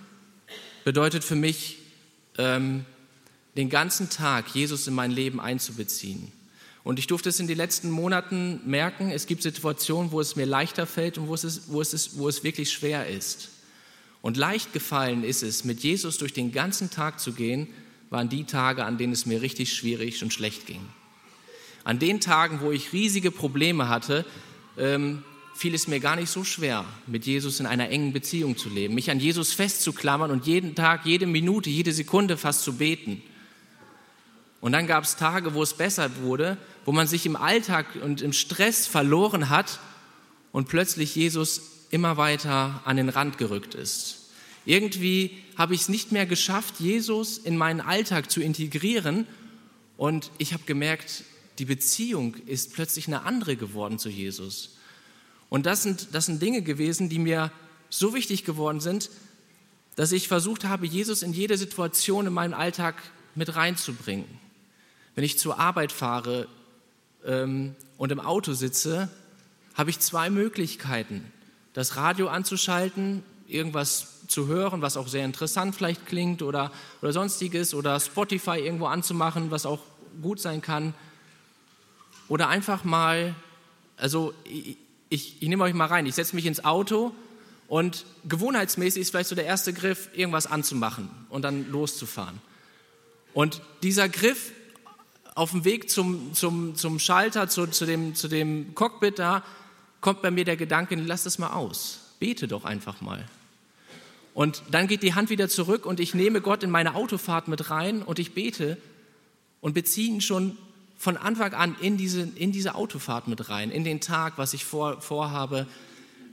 bedeutet 0.84 1.24
für 1.24 1.36
mich, 1.36 1.78
ähm, 2.38 2.86
den 3.56 3.70
ganzen 3.70 4.10
Tag 4.10 4.54
Jesus 4.56 4.88
in 4.88 4.94
mein 4.94 5.12
Leben 5.12 5.40
einzubeziehen. 5.40 6.32
Und 6.84 7.00
ich 7.00 7.08
durfte 7.08 7.30
es 7.30 7.40
in 7.40 7.48
den 7.48 7.58
letzten 7.58 7.90
Monaten 7.90 8.60
merken, 8.66 9.10
es 9.10 9.25
gibt 9.25 9.44
Situationen, 9.44 10.12
wo 10.12 10.20
es 10.20 10.36
mir 10.36 10.46
leichter 10.46 10.86
fällt 10.86 11.18
und 11.18 11.28
wo 11.28 11.36
es, 11.36 11.63
wo 11.68 11.82
es, 11.82 12.18
wo 12.18 12.28
es 12.28 12.44
wirklich 12.44 12.72
schwer 12.72 13.08
ist. 13.08 13.50
Und 14.22 14.38
leicht 14.38 14.74
gefallen 14.74 15.24
ist 15.24 15.44
es, 15.44 15.63
mit 15.63 15.82
Jesus 15.82 16.18
durch 16.18 16.34
den 16.34 16.52
ganzen 16.52 16.90
Tag 16.90 17.20
zu 17.20 17.34
gehen, 17.34 17.68
waren 18.10 18.30
die 18.30 18.44
Tage, 18.44 18.86
an 18.86 18.98
denen 18.98 19.13
es 19.13 19.25
mir 19.25 19.42
richtig 19.42 19.74
schwierig 19.74 20.24
und 20.24 20.34
schlecht 20.34 20.66
ging. 20.66 20.82
An 21.84 22.00
den 22.00 22.22
Tagen, 22.22 22.62
wo 22.62 22.72
ich 22.72 22.94
riesige 22.94 23.32
Probleme 23.32 23.90
hatte, 23.90 24.25
ähm, 24.78 25.24
fiel 25.54 25.76
es 25.76 25.88
mir 25.88 26.00
gar 26.00 26.16
nicht 26.16 26.30
so 26.30 26.44
schwer, 26.44 26.86
mit 27.08 27.26
Jesus 27.26 27.60
in 27.60 27.66
einer 27.66 27.90
engen 27.90 28.14
Beziehung 28.14 28.58
zu 28.58 28.70
leben, 28.70 28.96
mich 28.96 29.12
an 29.12 29.20
Jesus 29.20 29.54
festzuklammern 29.54 30.32
und 30.32 30.48
jeden 30.48 30.76
Tag, 30.76 31.06
jede 31.06 31.28
Minute, 31.28 31.70
jede 31.70 31.94
Sekunde 31.94 32.38
fast 32.38 32.64
zu 32.64 32.78
beten. 32.78 33.22
Und 34.62 34.72
dann 34.72 34.88
gab 34.88 35.04
es 35.04 35.16
Tage, 35.16 35.54
wo 35.54 35.62
es 35.62 35.74
besser 35.74 36.10
wurde, 36.22 36.58
wo 36.86 36.92
man 36.92 37.08
sich 37.08 37.26
im 37.26 37.36
Alltag 37.36 37.86
und 38.02 38.22
im 38.22 38.34
Stress 38.34 38.88
verloren 38.88 39.50
hat 39.50 39.80
und 40.52 40.70
plötzlich 40.70 41.16
Jesus 41.16 41.62
immer 41.92 42.18
weiter 42.18 42.82
an 42.86 42.98
den 42.98 43.10
Rand 43.10 43.38
gerückt 43.38 43.76
ist. 43.76 44.30
Irgendwie 44.66 45.38
habe 45.58 45.76
ich 45.76 45.82
es 45.82 45.90
nicht 45.90 46.12
mehr 46.12 46.26
geschafft, 46.26 46.80
Jesus 46.80 47.38
in 47.38 47.58
meinen 47.58 47.82
Alltag 47.82 48.32
zu 48.32 48.42
integrieren 48.42 49.28
und 49.98 50.32
ich 50.38 50.54
habe 50.54 50.64
gemerkt, 50.64 51.24
die 51.60 51.66
Beziehung 51.66 52.36
ist 52.46 52.74
plötzlich 52.74 53.08
eine 53.08 53.24
andere 53.24 53.56
geworden 53.56 54.00
zu 54.00 54.10
Jesus. 54.10 54.78
Und 55.54 55.68
das 55.68 55.84
sind, 55.84 56.16
das 56.16 56.26
sind 56.26 56.42
Dinge 56.42 56.64
gewesen, 56.64 57.10
die 57.10 57.20
mir 57.20 57.52
so 57.92 58.16
wichtig 58.16 58.44
geworden 58.44 58.80
sind, 58.80 59.12
dass 59.96 60.12
ich 60.12 60.28
versucht 60.28 60.66
habe, 60.66 60.88
Jesus 60.88 61.22
in 61.22 61.32
jede 61.32 61.60
Situation 61.60 62.26
in 62.26 62.34
meinen 62.34 62.56
Alltag 62.56 62.96
mit 63.36 63.56
reinzubringen. 63.56 64.26
Wenn 65.14 65.24
ich 65.24 65.38
zur 65.38 65.60
Arbeit 65.60 65.92
fahre 65.92 66.48
ähm, 67.24 67.76
und 68.00 68.12
im 68.12 68.20
Auto 68.20 68.54
sitze, 68.54 69.10
habe 69.76 69.92
ich 69.92 70.00
zwei 70.00 70.32
Möglichkeiten 70.32 71.24
das 71.74 71.98
Radio 71.98 72.30
anzuschalten, 72.30 73.22
irgendwas 73.48 74.22
zu 74.28 74.48
hören, 74.48 74.82
was 74.82 74.98
auch 74.98 75.08
sehr 75.08 75.24
interessant 75.24 75.76
vielleicht 75.76 76.08
klingt 76.08 76.42
oder, 76.42 76.72
oder 77.04 77.14
sonstiges, 77.14 77.76
oder 77.76 78.00
Spotify 78.00 78.58
irgendwo 78.58 78.88
anzumachen, 78.88 79.52
was 79.52 79.68
auch 79.68 79.84
gut 80.20 80.40
sein 80.40 80.64
kann. 80.64 80.96
Oder 82.28 82.48
einfach 82.48 82.84
mal, 82.84 83.36
also 83.98 84.34
ich, 85.13 85.41
ich, 85.41 85.48
nehme 85.48 85.63
euch 85.63 85.75
mal 85.75 85.86
rein, 85.86 86.08
ich 86.08 86.15
setze 86.15 86.36
mich 86.36 86.48
ins 86.48 86.65
Auto 86.65 87.13
und 87.67 88.05
gewohnheitsmäßig 88.27 89.03
ist 89.03 89.12
vielleicht 89.12 89.29
so 89.29 89.36
der 89.36 89.46
erste 89.46 89.72
Griff, 89.72 90.10
irgendwas 90.13 90.48
anzumachen 90.48 91.08
und 91.29 91.43
dann 91.43 91.70
loszufahren. 91.70 92.41
Und 93.34 93.62
dieser 93.84 94.10
Griff 94.10 94.51
auf 95.36 95.51
dem 95.51 95.65
Weg 95.65 95.91
zum, 95.91 96.34
zum, 96.34 96.75
zum 96.75 96.98
Schalter, 96.98 97.48
zu, 97.48 97.67
zu, 97.67 97.86
dem, 97.86 98.15
zu 98.15 98.27
dem 98.27 98.74
Cockpit 98.74 99.20
da, 99.20 99.43
kommt 100.01 100.24
bei 100.24 100.32
mir 100.32 100.46
der 100.46 100.58
Gedanke, 100.58 100.96
lass 100.96 101.24
das 101.24 101.38
mal 101.38 101.53
aus. 101.53 102.00
Bete 102.20 102.48
doch 102.48 102.65
einfach 102.65 103.01
mal. 103.01 103.24
Und 104.34 104.63
dann 104.72 104.88
geht 104.88 105.03
die 105.03 105.13
Hand 105.13 105.29
wieder 105.29 105.48
zurück 105.48 105.86
und 105.86 106.00
ich 106.00 106.15
nehme 106.15 106.41
Gott 106.41 106.63
in 106.63 106.72
meine 106.72 106.96
Autofahrt 106.96 107.48
mit 107.48 107.70
rein 107.70 108.01
und 108.01 108.17
ich 108.17 108.34
bete 108.34 108.77
und 109.62 109.74
beziehe 109.74 110.08
ihn 110.08 110.22
schon 110.22 110.58
von 111.04 111.18
Anfang 111.18 111.54
an 111.54 111.76
in 111.82 111.98
diese, 111.98 112.22
in 112.22 112.54
diese 112.54 112.76
Autofahrt 112.76 113.28
mit 113.28 113.50
rein, 113.50 113.72
in 113.72 113.84
den 113.84 114.00
Tag, 114.00 114.38
was 114.38 114.54
ich 114.54 114.64
vor, 114.64 115.02
vorhabe. 115.02 115.68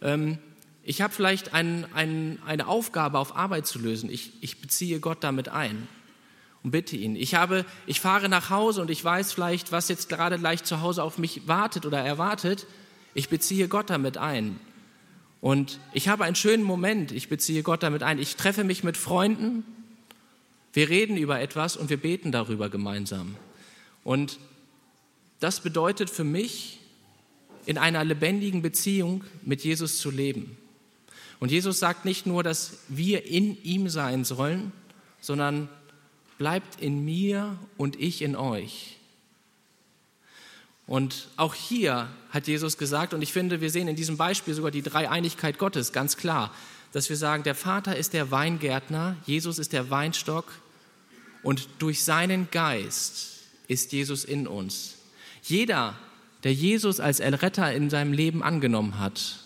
Ähm, 0.00 0.38
ich 0.84 1.02
habe 1.02 1.12
vielleicht 1.12 1.52
ein, 1.54 1.86
ein, 1.92 2.38
eine 2.46 2.68
Aufgabe 2.68 3.18
auf 3.18 3.34
Arbeit 3.34 3.66
zu 3.66 3.80
lösen. 3.80 4.08
Ich, 4.08 4.30
ich 4.40 4.60
beziehe 4.60 5.00
Gott 5.00 5.24
damit 5.24 5.48
ein 5.48 5.88
und 6.62 6.70
bitte 6.70 6.96
ihn. 6.96 7.16
Ich, 7.16 7.34
habe, 7.34 7.64
ich 7.86 7.98
fahre 7.98 8.28
nach 8.28 8.50
Hause 8.50 8.80
und 8.80 8.90
ich 8.90 9.04
weiß 9.04 9.32
vielleicht, 9.32 9.72
was 9.72 9.88
jetzt 9.88 10.08
gerade 10.08 10.36
leicht 10.36 10.68
zu 10.68 10.80
Hause 10.80 11.02
auf 11.02 11.18
mich 11.18 11.48
wartet 11.48 11.84
oder 11.84 11.98
erwartet. 11.98 12.68
Ich 13.12 13.28
beziehe 13.28 13.66
Gott 13.66 13.90
damit 13.90 14.18
ein. 14.18 14.60
Und 15.40 15.80
ich 15.92 16.06
habe 16.06 16.22
einen 16.22 16.36
schönen 16.36 16.62
Moment, 16.62 17.10
ich 17.10 17.28
beziehe 17.28 17.64
Gott 17.64 17.82
damit 17.82 18.04
ein. 18.04 18.20
Ich 18.20 18.36
treffe 18.36 18.62
mich 18.62 18.84
mit 18.84 18.96
Freunden, 18.96 19.64
wir 20.72 20.88
reden 20.88 21.16
über 21.16 21.40
etwas 21.40 21.76
und 21.76 21.90
wir 21.90 21.96
beten 21.96 22.30
darüber 22.30 22.68
gemeinsam. 22.68 23.34
Und 24.04 24.38
das 25.40 25.60
bedeutet 25.60 26.10
für 26.10 26.24
mich, 26.24 26.78
in 27.66 27.78
einer 27.78 28.04
lebendigen 28.04 28.62
Beziehung 28.62 29.24
mit 29.42 29.62
Jesus 29.62 29.98
zu 29.98 30.10
leben. 30.10 30.56
Und 31.40 31.50
Jesus 31.50 31.78
sagt 31.78 32.04
nicht 32.04 32.26
nur, 32.26 32.42
dass 32.42 32.78
wir 32.88 33.26
in 33.26 33.62
ihm 33.62 33.88
sein 33.88 34.24
sollen, 34.24 34.72
sondern 35.20 35.68
bleibt 36.38 36.80
in 36.80 37.04
mir 37.04 37.58
und 37.76 38.00
ich 38.00 38.22
in 38.22 38.36
euch. 38.36 38.96
Und 40.86 41.28
auch 41.36 41.54
hier 41.54 42.08
hat 42.30 42.48
Jesus 42.48 42.76
gesagt, 42.76 43.14
und 43.14 43.22
ich 43.22 43.32
finde, 43.32 43.60
wir 43.60 43.70
sehen 43.70 43.88
in 43.88 43.96
diesem 43.96 44.16
Beispiel 44.16 44.54
sogar 44.54 44.70
die 44.70 44.82
Dreieinigkeit 44.82 45.58
Gottes 45.58 45.92
ganz 45.92 46.16
klar, 46.16 46.52
dass 46.92 47.08
wir 47.08 47.16
sagen, 47.16 47.44
der 47.44 47.54
Vater 47.54 47.96
ist 47.96 48.12
der 48.12 48.30
Weingärtner, 48.30 49.16
Jesus 49.24 49.58
ist 49.58 49.72
der 49.72 49.90
Weinstock 49.90 50.46
und 51.42 51.68
durch 51.78 52.02
seinen 52.02 52.50
Geist 52.50 53.38
ist 53.68 53.92
Jesus 53.92 54.24
in 54.24 54.48
uns. 54.48 54.96
Jeder, 55.42 55.94
der 56.44 56.52
Jesus 56.52 57.00
als 57.00 57.20
Erretter 57.20 57.72
in 57.72 57.90
seinem 57.90 58.12
Leben 58.12 58.42
angenommen 58.42 58.98
hat, 58.98 59.40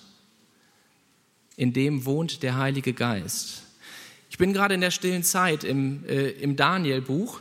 in 1.57 1.73
dem 1.73 2.05
wohnt 2.05 2.43
der 2.43 2.57
Heilige 2.57 2.93
Geist. 2.93 3.63
Ich 4.31 4.39
bin 4.39 4.53
gerade 4.53 4.75
in 4.75 4.81
der 4.81 4.91
stillen 4.91 5.23
Zeit 5.23 5.63
im, 5.63 6.05
äh, 6.07 6.31
im 6.31 6.57
Daniel-Buch 6.57 7.41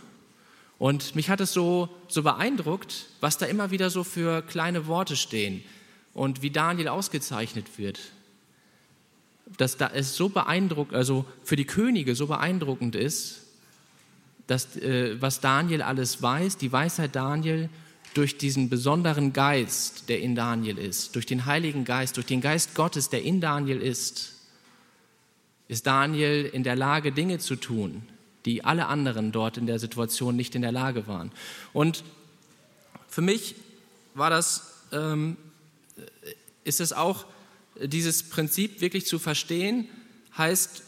und 0.78 1.16
mich 1.16 1.30
hat 1.30 1.42
es 1.42 1.54
so, 1.54 1.90
so 2.08 2.22
beeindruckt, 2.24 3.08
was 3.20 3.38
da 3.38 3.46
immer 3.46 3.72
wieder 3.72 3.90
so 3.90 4.04
für 4.04 4.42
kleine 4.42 4.86
Worte 4.86 5.16
stehen 5.16 5.64
und 6.14 6.42
wie 6.42 6.52
Daniel 6.52 6.90
ausgezeichnet 6.90 7.78
wird. 7.78 8.00
Dass 9.58 9.78
da 9.78 9.90
es 9.94 10.16
so 10.16 10.30
beeindruckend, 10.30 10.96
also 10.96 11.26
für 11.44 11.56
die 11.56 11.66
Könige 11.66 12.16
so 12.16 12.28
beeindruckend 12.28 12.96
ist, 12.96 13.42
dass, 14.46 14.76
äh, 14.76 15.20
was 15.22 15.40
Daniel 15.40 15.82
alles 15.82 16.22
weiß, 16.22 16.58
die 16.58 16.72
Weisheit 16.72 17.16
Daniel 17.16 17.70
durch 18.14 18.38
diesen 18.38 18.70
besonderen 18.70 19.34
Geist, 19.34 20.10
der 20.10 20.22
in 20.22 20.36
Daniel 20.36 20.78
ist, 20.78 21.16
durch 21.16 21.26
den 21.26 21.46
Heiligen 21.46 21.86
Geist, 21.86 22.18
durch 22.18 22.26
den 22.26 22.42
Geist 22.42 22.76
Gottes, 22.76 23.10
der 23.10 23.24
in 23.24 23.42
Daniel 23.42 23.82
ist, 23.82 24.34
ist 25.68 25.88
Daniel 25.88 26.46
in 26.46 26.64
der 26.64 26.76
Lage, 26.76 27.12
Dinge 27.12 27.40
zu 27.40 27.56
tun, 27.56 28.04
die 28.46 28.64
alle 28.64 28.88
anderen 28.88 29.32
dort 29.32 29.58
in 29.58 29.66
der 29.66 29.80
Situation 29.80 30.36
nicht 30.36 30.56
in 30.56 30.62
der 30.62 30.72
Lage 30.72 31.08
waren. 31.08 31.32
Und 31.72 32.04
für 33.08 33.22
mich 33.22 33.56
war 34.14 34.30
das, 34.30 34.74
ähm, 34.92 35.38
ist 36.64 36.82
es 36.82 36.94
auch, 36.94 37.26
dieses 37.82 38.30
Prinzip 38.30 38.82
wirklich 38.82 39.08
zu 39.08 39.18
verstehen, 39.18 39.88
heißt, 40.38 40.84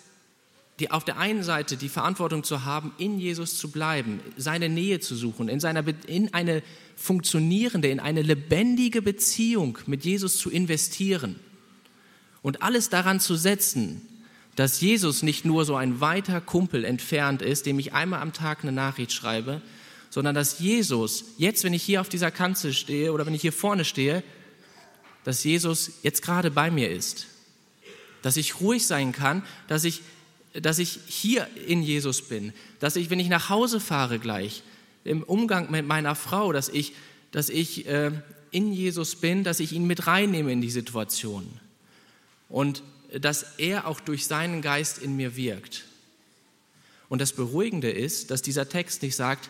die, 0.80 0.92
auf 0.92 1.06
der 1.06 1.18
einen 1.18 1.44
Seite 1.44 1.78
die 1.78 1.90
Verantwortung 1.90 2.44
zu 2.44 2.66
haben, 2.66 2.94
in 2.98 3.20
Jesus 3.20 3.58
zu 3.58 3.72
bleiben, 3.72 4.20
seine 4.36 4.70
Nähe 4.70 5.00
zu 5.00 5.16
suchen, 5.16 5.48
in, 5.48 5.60
seiner, 5.60 5.84
in 6.08 6.34
eine 6.34 6.64
funktionierende, 6.96 7.88
in 7.88 8.00
eine 8.00 8.22
lebendige 8.22 9.02
Beziehung 9.02 9.78
mit 9.86 10.04
Jesus 10.04 10.38
zu 10.38 10.50
investieren 10.50 11.40
und 12.42 12.62
alles 12.62 12.90
daran 12.90 13.20
zu 13.20 13.36
setzen, 13.36 14.02
dass 14.56 14.80
Jesus 14.80 15.24
nicht 15.24 15.46
nur 15.46 15.66
so 15.66 15.76
ein 15.76 16.00
weiter 16.00 16.40
Kumpel 16.42 16.86
entfernt 16.86 17.42
ist, 17.42 17.66
dem 17.66 17.80
ich 17.80 17.94
einmal 17.94 18.22
am 18.22 18.34
Tag 18.34 18.64
eine 18.64 18.72
Nachricht 18.72 19.12
schreibe, 19.12 19.62
sondern 20.10 20.36
dass 20.36 20.60
Jesus, 20.60 21.26
jetzt 21.38 21.64
wenn 21.64 21.74
ich 21.74 21.84
hier 21.84 22.00
auf 22.02 22.08
dieser 22.08 22.32
Kanzel 22.32 22.72
stehe 22.72 23.12
oder 23.12 23.26
wenn 23.26 23.34
ich 23.34 23.42
hier 23.42 23.52
vorne 23.52 23.84
stehe, 23.84 24.24
dass 25.26 25.44
Jesus 25.44 25.92
jetzt 26.04 26.22
gerade 26.22 26.52
bei 26.52 26.72
mir 26.72 26.90
ist. 26.90 27.28
Dass 28.22 28.38
ich 28.38 28.62
ruhig 28.62 28.88
sein 28.88 29.12
kann, 29.12 29.44
dass 29.68 29.84
ich, 29.84 30.02
dass 30.62 30.80
ich 30.80 31.00
hier 31.08 31.48
in 31.68 31.82
Jesus 31.84 32.22
bin. 32.22 32.54
Dass 32.80 32.96
ich, 32.96 33.10
wenn 33.10 33.20
ich 33.20 33.30
nach 33.30 33.50
Hause 33.50 33.80
fahre 33.80 34.20
gleich, 34.20 34.64
im 35.04 35.24
Umgang 35.24 35.70
mit 35.70 35.86
meiner 35.86 36.16
Frau, 36.16 36.52
dass 36.52 36.70
ich, 36.70 36.94
dass 37.32 37.50
ich 37.50 37.88
äh, 37.88 38.12
in 38.52 38.74
Jesus 38.74 39.16
bin, 39.16 39.44
dass 39.44 39.60
ich 39.60 39.74
ihn 39.74 39.86
mit 39.86 40.08
reinnehme 40.08 40.52
in 40.52 40.62
die 40.62 40.72
Situation. 40.72 41.48
Und 42.50 42.84
dass 43.14 43.58
er 43.58 43.88
auch 43.88 44.00
durch 44.00 44.26
seinen 44.26 44.62
Geist 44.62 44.98
in 44.98 45.16
mir 45.16 45.36
wirkt. 45.36 45.86
Und 47.08 47.22
das 47.22 47.34
Beruhigende 47.34 47.92
ist, 47.92 48.32
dass 48.32 48.42
dieser 48.42 48.68
Text 48.68 49.04
nicht 49.04 49.16
sagt, 49.16 49.50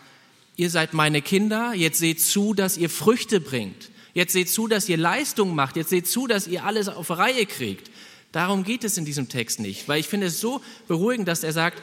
ihr 0.56 0.70
seid 0.70 0.92
meine 0.92 1.22
Kinder, 1.22 1.72
jetzt 1.74 1.98
seht 1.98 2.20
zu, 2.20 2.54
dass 2.54 2.76
ihr 2.76 2.90
Früchte 2.90 3.40
bringt. 3.40 3.90
Jetzt 4.14 4.32
seht 4.32 4.48
zu, 4.48 4.66
dass 4.66 4.88
ihr 4.88 4.96
Leistung 4.96 5.54
macht. 5.54 5.76
Jetzt 5.76 5.90
seht 5.90 6.06
zu, 6.06 6.26
dass 6.26 6.46
ihr 6.46 6.64
alles 6.64 6.88
auf 6.88 7.10
Reihe 7.10 7.44
kriegt. 7.44 7.90
Darum 8.36 8.64
geht 8.64 8.84
es 8.84 8.98
in 8.98 9.06
diesem 9.06 9.30
Text 9.30 9.60
nicht, 9.60 9.88
weil 9.88 9.98
ich 9.98 10.08
finde 10.08 10.26
es 10.26 10.42
so 10.42 10.60
beruhigend, 10.88 11.26
dass 11.26 11.42
er 11.42 11.54
sagt, 11.54 11.82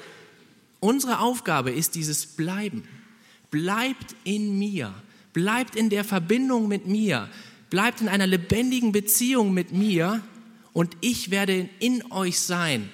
unsere 0.79 1.17
Aufgabe 1.17 1.71
ist 1.71 1.95
dieses 1.95 2.27
Bleiben. 2.27 2.87
Bleibt 3.49 4.15
in 4.23 4.59
mir, 4.59 4.93
bleibt 5.33 5.75
in 5.75 5.89
der 5.89 6.03
Verbindung 6.03 6.67
mit 6.67 6.85
mir, 6.85 7.27
bleibt 7.71 8.01
in 8.01 8.07
einer 8.07 8.27
lebendigen 8.27 8.91
Beziehung 8.91 9.51
mit 9.51 9.71
mir 9.71 10.21
und 10.73 10.95
ich 11.01 11.31
werde 11.31 11.67
in 11.79 12.11
euch 12.11 12.39
sein. 12.39 12.87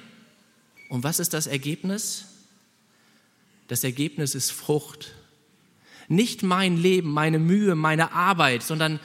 Und 0.88 1.04
was 1.04 1.20
ist 1.20 1.34
das 1.34 1.46
Ergebnis? 1.46 2.28
Das 3.68 3.84
Ergebnis 3.84 4.36
ist 4.36 4.52
Frucht. 4.52 5.16
Nicht 6.08 6.44
mein 6.44 6.78
Leben, 6.78 7.12
meine 7.12 7.40
Mühe, 7.40 7.76
meine 7.76 8.14
Arbeit, 8.14 8.64
sondern 8.64 9.02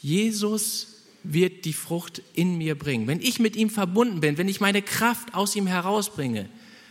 Jesus 0.00 0.93
wird 1.24 1.64
die 1.64 1.72
Frucht 1.72 2.22
in 2.34 2.58
mir 2.58 2.78
bringen. 2.78 3.06
Wenn 3.06 3.20
ich 3.20 3.40
mit 3.40 3.56
ihm 3.56 3.70
verbunden 3.70 4.20
bin, 4.20 4.38
wenn 4.38 4.48
ich 4.48 4.60
meine 4.60 4.82
Kraft 4.82 5.34
aus 5.34 5.56
ihm 5.56 5.66
herausbringe, 5.66 6.48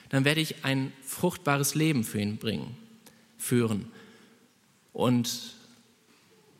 dann 0.09 0.25
werde 0.25 0.41
ich 0.41 0.65
ein 0.65 0.91
fruchtbares 1.03 1.75
Leben 1.75 2.03
für 2.03 2.19
ihn 2.19 2.37
bringen, 2.37 2.75
führen. 3.37 3.85
Und 4.91 5.53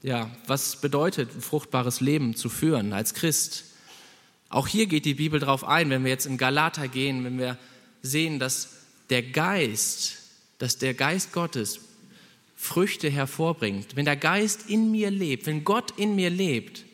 ja, 0.01 0.30
was 0.48 0.82
bedeutet 0.82 1.36
ein 1.36 1.42
fruchtbares 1.42 2.00
Leben 2.00 2.36
zu 2.36 2.50
führen 2.50 2.94
als 2.94 3.13
Christ? 3.13 3.65
Auch 4.50 4.68
hier 4.68 4.86
geht 4.86 5.06
die 5.06 5.15
Bibel 5.15 5.39
darauf 5.39 5.63
ein, 5.63 5.89
wenn 5.89 6.03
wir 6.03 6.12
jetzt 6.12 6.25
in 6.25 6.38
Galater 6.38 6.88
gehen, 6.88 7.24
wenn 7.24 7.39
wir 7.39 7.58
sehen, 8.01 8.38
dass 8.38 8.70
der 9.10 9.24
Geist, 9.24 10.18
dass 10.60 10.77
der 10.77 10.94
Geist 10.94 11.32
Gottes 11.32 11.80
Früchte 12.56 13.10
hervorbringt, 13.10 13.96
wenn 13.96 14.06
der 14.06 14.15
Geist 14.15 14.70
in 14.70 14.92
mir 14.92 15.10
lebt, 15.10 15.48
wenn 15.48 15.63
Gott 15.63 15.98
in 15.98 16.15
mir 16.15 16.30
lebt, 16.30 16.86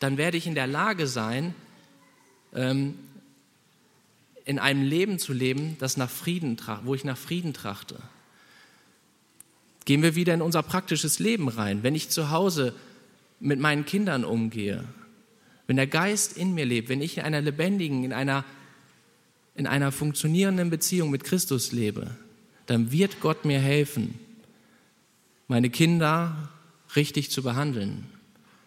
dann 0.00 0.16
werde 0.16 0.36
ich 0.36 0.46
in 0.46 0.54
der 0.54 0.66
Lage 0.66 1.06
sein, 1.06 1.54
ähm, 2.54 2.94
in 4.44 4.58
einem 4.58 4.82
Leben 4.82 5.18
zu 5.18 5.32
leben, 5.32 5.76
das 5.78 5.96
nach 5.96 6.10
Frieden, 6.10 6.56
wo 6.84 6.94
ich 6.94 7.04
nach 7.04 7.16
Frieden 7.16 7.54
trachte. 7.54 7.96
Gehen 9.84 10.02
wir 10.02 10.14
wieder 10.14 10.34
in 10.34 10.42
unser 10.42 10.62
praktisches 10.62 11.18
Leben 11.18 11.48
rein. 11.48 11.82
Wenn 11.82 11.94
ich 11.94 12.10
zu 12.10 12.30
Hause 12.30 12.74
mit 13.40 13.58
meinen 13.58 13.84
Kindern 13.84 14.24
umgehe, 14.24 14.84
wenn 15.66 15.76
der 15.76 15.86
Geist 15.86 16.36
in 16.36 16.54
mir 16.54 16.66
lebt, 16.66 16.88
wenn 16.88 17.00
ich 17.00 17.18
in 17.18 17.24
einer 17.24 17.40
lebendigen, 17.40 18.04
in 18.04 18.12
einer, 18.12 18.44
in 19.54 19.66
einer 19.66 19.92
funktionierenden 19.92 20.70
Beziehung 20.70 21.10
mit 21.10 21.24
Christus 21.24 21.72
lebe, 21.72 22.10
dann 22.66 22.92
wird 22.92 23.20
Gott 23.20 23.44
mir 23.44 23.58
helfen, 23.58 24.18
meine 25.48 25.70
Kinder 25.70 26.50
richtig 26.96 27.30
zu 27.30 27.42
behandeln, 27.42 28.06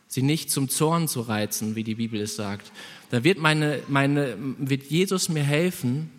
sie 0.07 0.21
nicht 0.21 0.49
zum 0.49 0.69
Zorn 0.69 1.07
zu 1.07 1.21
reizen, 1.21 1.75
wie 1.75 1.83
die 1.83 1.95
Bibel 1.95 2.21
es 2.21 2.35
sagt. 2.35 2.71
Dann 3.09 3.23
wird, 3.23 3.39
meine, 3.39 3.81
meine, 3.87 4.35
wird 4.57 4.89
Jesus 4.89 5.29
mir 5.29 5.43
helfen, 5.43 6.09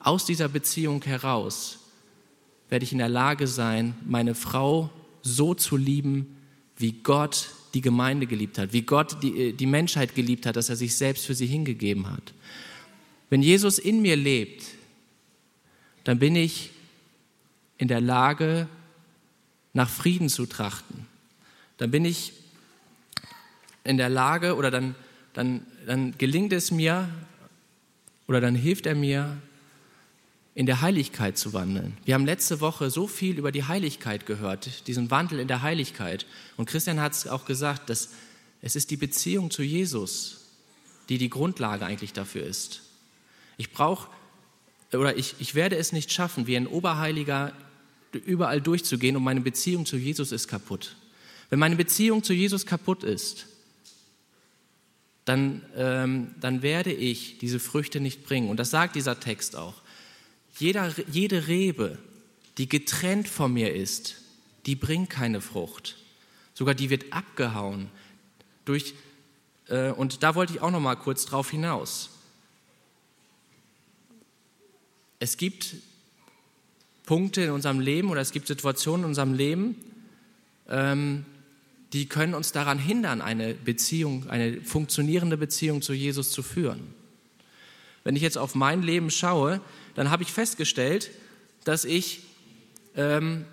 aus 0.00 0.24
dieser 0.24 0.48
Beziehung 0.48 1.02
heraus 1.04 1.78
werde 2.68 2.84
ich 2.84 2.92
in 2.92 2.98
der 2.98 3.08
Lage 3.08 3.46
sein, 3.46 3.94
meine 4.04 4.34
Frau 4.34 4.90
so 5.22 5.54
zu 5.54 5.76
lieben, 5.76 6.36
wie 6.76 6.92
Gott 6.92 7.50
die 7.72 7.80
Gemeinde 7.80 8.26
geliebt 8.26 8.58
hat, 8.58 8.72
wie 8.72 8.82
Gott 8.82 9.22
die, 9.22 9.52
die 9.52 9.66
Menschheit 9.66 10.14
geliebt 10.14 10.46
hat, 10.46 10.56
dass 10.56 10.68
er 10.68 10.76
sich 10.76 10.96
selbst 10.96 11.26
für 11.26 11.34
sie 11.34 11.46
hingegeben 11.46 12.10
hat. 12.10 12.32
Wenn 13.30 13.42
Jesus 13.42 13.78
in 13.78 14.02
mir 14.02 14.16
lebt, 14.16 14.64
dann 16.04 16.18
bin 16.18 16.36
ich 16.36 16.70
in 17.78 17.88
der 17.88 18.00
Lage, 18.00 18.68
nach 19.72 19.90
Frieden 19.90 20.28
zu 20.28 20.46
trachten. 20.46 21.06
Dann 21.78 21.90
bin 21.90 22.04
ich 22.04 22.32
in 23.84 23.96
der 23.96 24.08
Lage 24.08 24.56
oder 24.56 24.70
dann, 24.70 24.94
dann, 25.34 25.66
dann 25.86 26.16
gelingt 26.18 26.52
es 26.52 26.70
mir 26.70 27.08
oder 28.26 28.40
dann 28.40 28.54
hilft 28.54 28.86
er 28.86 28.94
mir, 28.94 29.36
in 30.54 30.66
der 30.66 30.80
Heiligkeit 30.80 31.36
zu 31.36 31.52
wandeln. 31.52 31.96
Wir 32.04 32.14
haben 32.14 32.26
letzte 32.26 32.60
Woche 32.60 32.88
so 32.88 33.08
viel 33.08 33.38
über 33.38 33.50
die 33.50 33.64
Heiligkeit 33.64 34.24
gehört, 34.24 34.86
diesen 34.86 35.10
Wandel 35.10 35.40
in 35.40 35.48
der 35.48 35.62
Heiligkeit. 35.62 36.26
Und 36.56 36.66
Christian 36.66 37.00
hat 37.00 37.12
es 37.12 37.26
auch 37.26 37.44
gesagt, 37.44 37.90
dass 37.90 38.10
es 38.62 38.76
ist 38.76 38.90
die 38.90 38.96
Beziehung 38.96 39.50
zu 39.50 39.62
Jesus, 39.62 40.42
die 41.08 41.18
die 41.18 41.28
Grundlage 41.28 41.84
eigentlich 41.84 42.12
dafür 42.12 42.44
ist. 42.44 42.82
Ich 43.56 43.72
brauche 43.72 44.08
oder 44.92 45.16
ich, 45.16 45.34
ich 45.40 45.56
werde 45.56 45.76
es 45.76 45.92
nicht 45.92 46.12
schaffen, 46.12 46.46
wie 46.46 46.56
ein 46.56 46.68
Oberheiliger 46.68 47.52
überall 48.12 48.60
durchzugehen 48.60 49.16
und 49.16 49.24
meine 49.24 49.40
Beziehung 49.40 49.86
zu 49.86 49.96
Jesus 49.96 50.30
ist 50.30 50.46
kaputt. 50.46 50.94
Wenn 51.50 51.58
meine 51.58 51.74
Beziehung 51.74 52.22
zu 52.22 52.32
Jesus 52.32 52.64
kaputt 52.64 53.02
ist, 53.02 53.46
dann, 55.24 55.62
ähm, 55.76 56.34
dann 56.40 56.62
werde 56.62 56.92
ich 56.92 57.38
diese 57.38 57.58
Früchte 57.58 58.00
nicht 58.00 58.24
bringen. 58.24 58.50
Und 58.50 58.58
das 58.58 58.70
sagt 58.70 58.94
dieser 58.96 59.20
Text 59.20 59.56
auch. 59.56 59.74
Jeder, 60.58 60.92
jede 61.10 61.48
Rebe, 61.48 61.98
die 62.58 62.68
getrennt 62.68 63.28
von 63.28 63.52
mir 63.52 63.74
ist, 63.74 64.16
die 64.66 64.76
bringt 64.76 65.10
keine 65.10 65.40
Frucht. 65.40 65.96
Sogar 66.52 66.74
die 66.74 66.90
wird 66.90 67.12
abgehauen. 67.12 67.88
Durch, 68.64 68.94
äh, 69.68 69.90
und 69.90 70.22
da 70.22 70.34
wollte 70.34 70.52
ich 70.54 70.60
auch 70.60 70.70
noch 70.70 70.80
mal 70.80 70.94
kurz 70.94 71.26
drauf 71.26 71.50
hinaus. 71.50 72.10
Es 75.18 75.36
gibt 75.36 75.76
Punkte 77.06 77.42
in 77.42 77.50
unserem 77.50 77.80
Leben 77.80 78.10
oder 78.10 78.20
es 78.20 78.32
gibt 78.32 78.46
Situationen 78.46 79.04
in 79.04 79.08
unserem 79.08 79.34
Leben, 79.34 79.76
ähm, 80.68 81.24
die 81.94 82.06
können 82.06 82.34
uns 82.34 82.50
daran 82.50 82.78
hindern, 82.78 83.22
eine 83.22 83.54
Beziehung, 83.54 84.28
eine 84.28 84.60
funktionierende 84.60 85.36
Beziehung 85.36 85.80
zu 85.80 85.92
Jesus 85.92 86.32
zu 86.32 86.42
führen. 86.42 86.92
Wenn 88.02 88.16
ich 88.16 88.22
jetzt 88.22 88.36
auf 88.36 88.56
mein 88.56 88.82
Leben 88.82 89.10
schaue, 89.10 89.60
dann 89.94 90.10
habe 90.10 90.24
ich 90.24 90.32
festgestellt, 90.32 91.12
dass 91.62 91.84
ich, 91.84 92.24
ähm, 92.96 93.44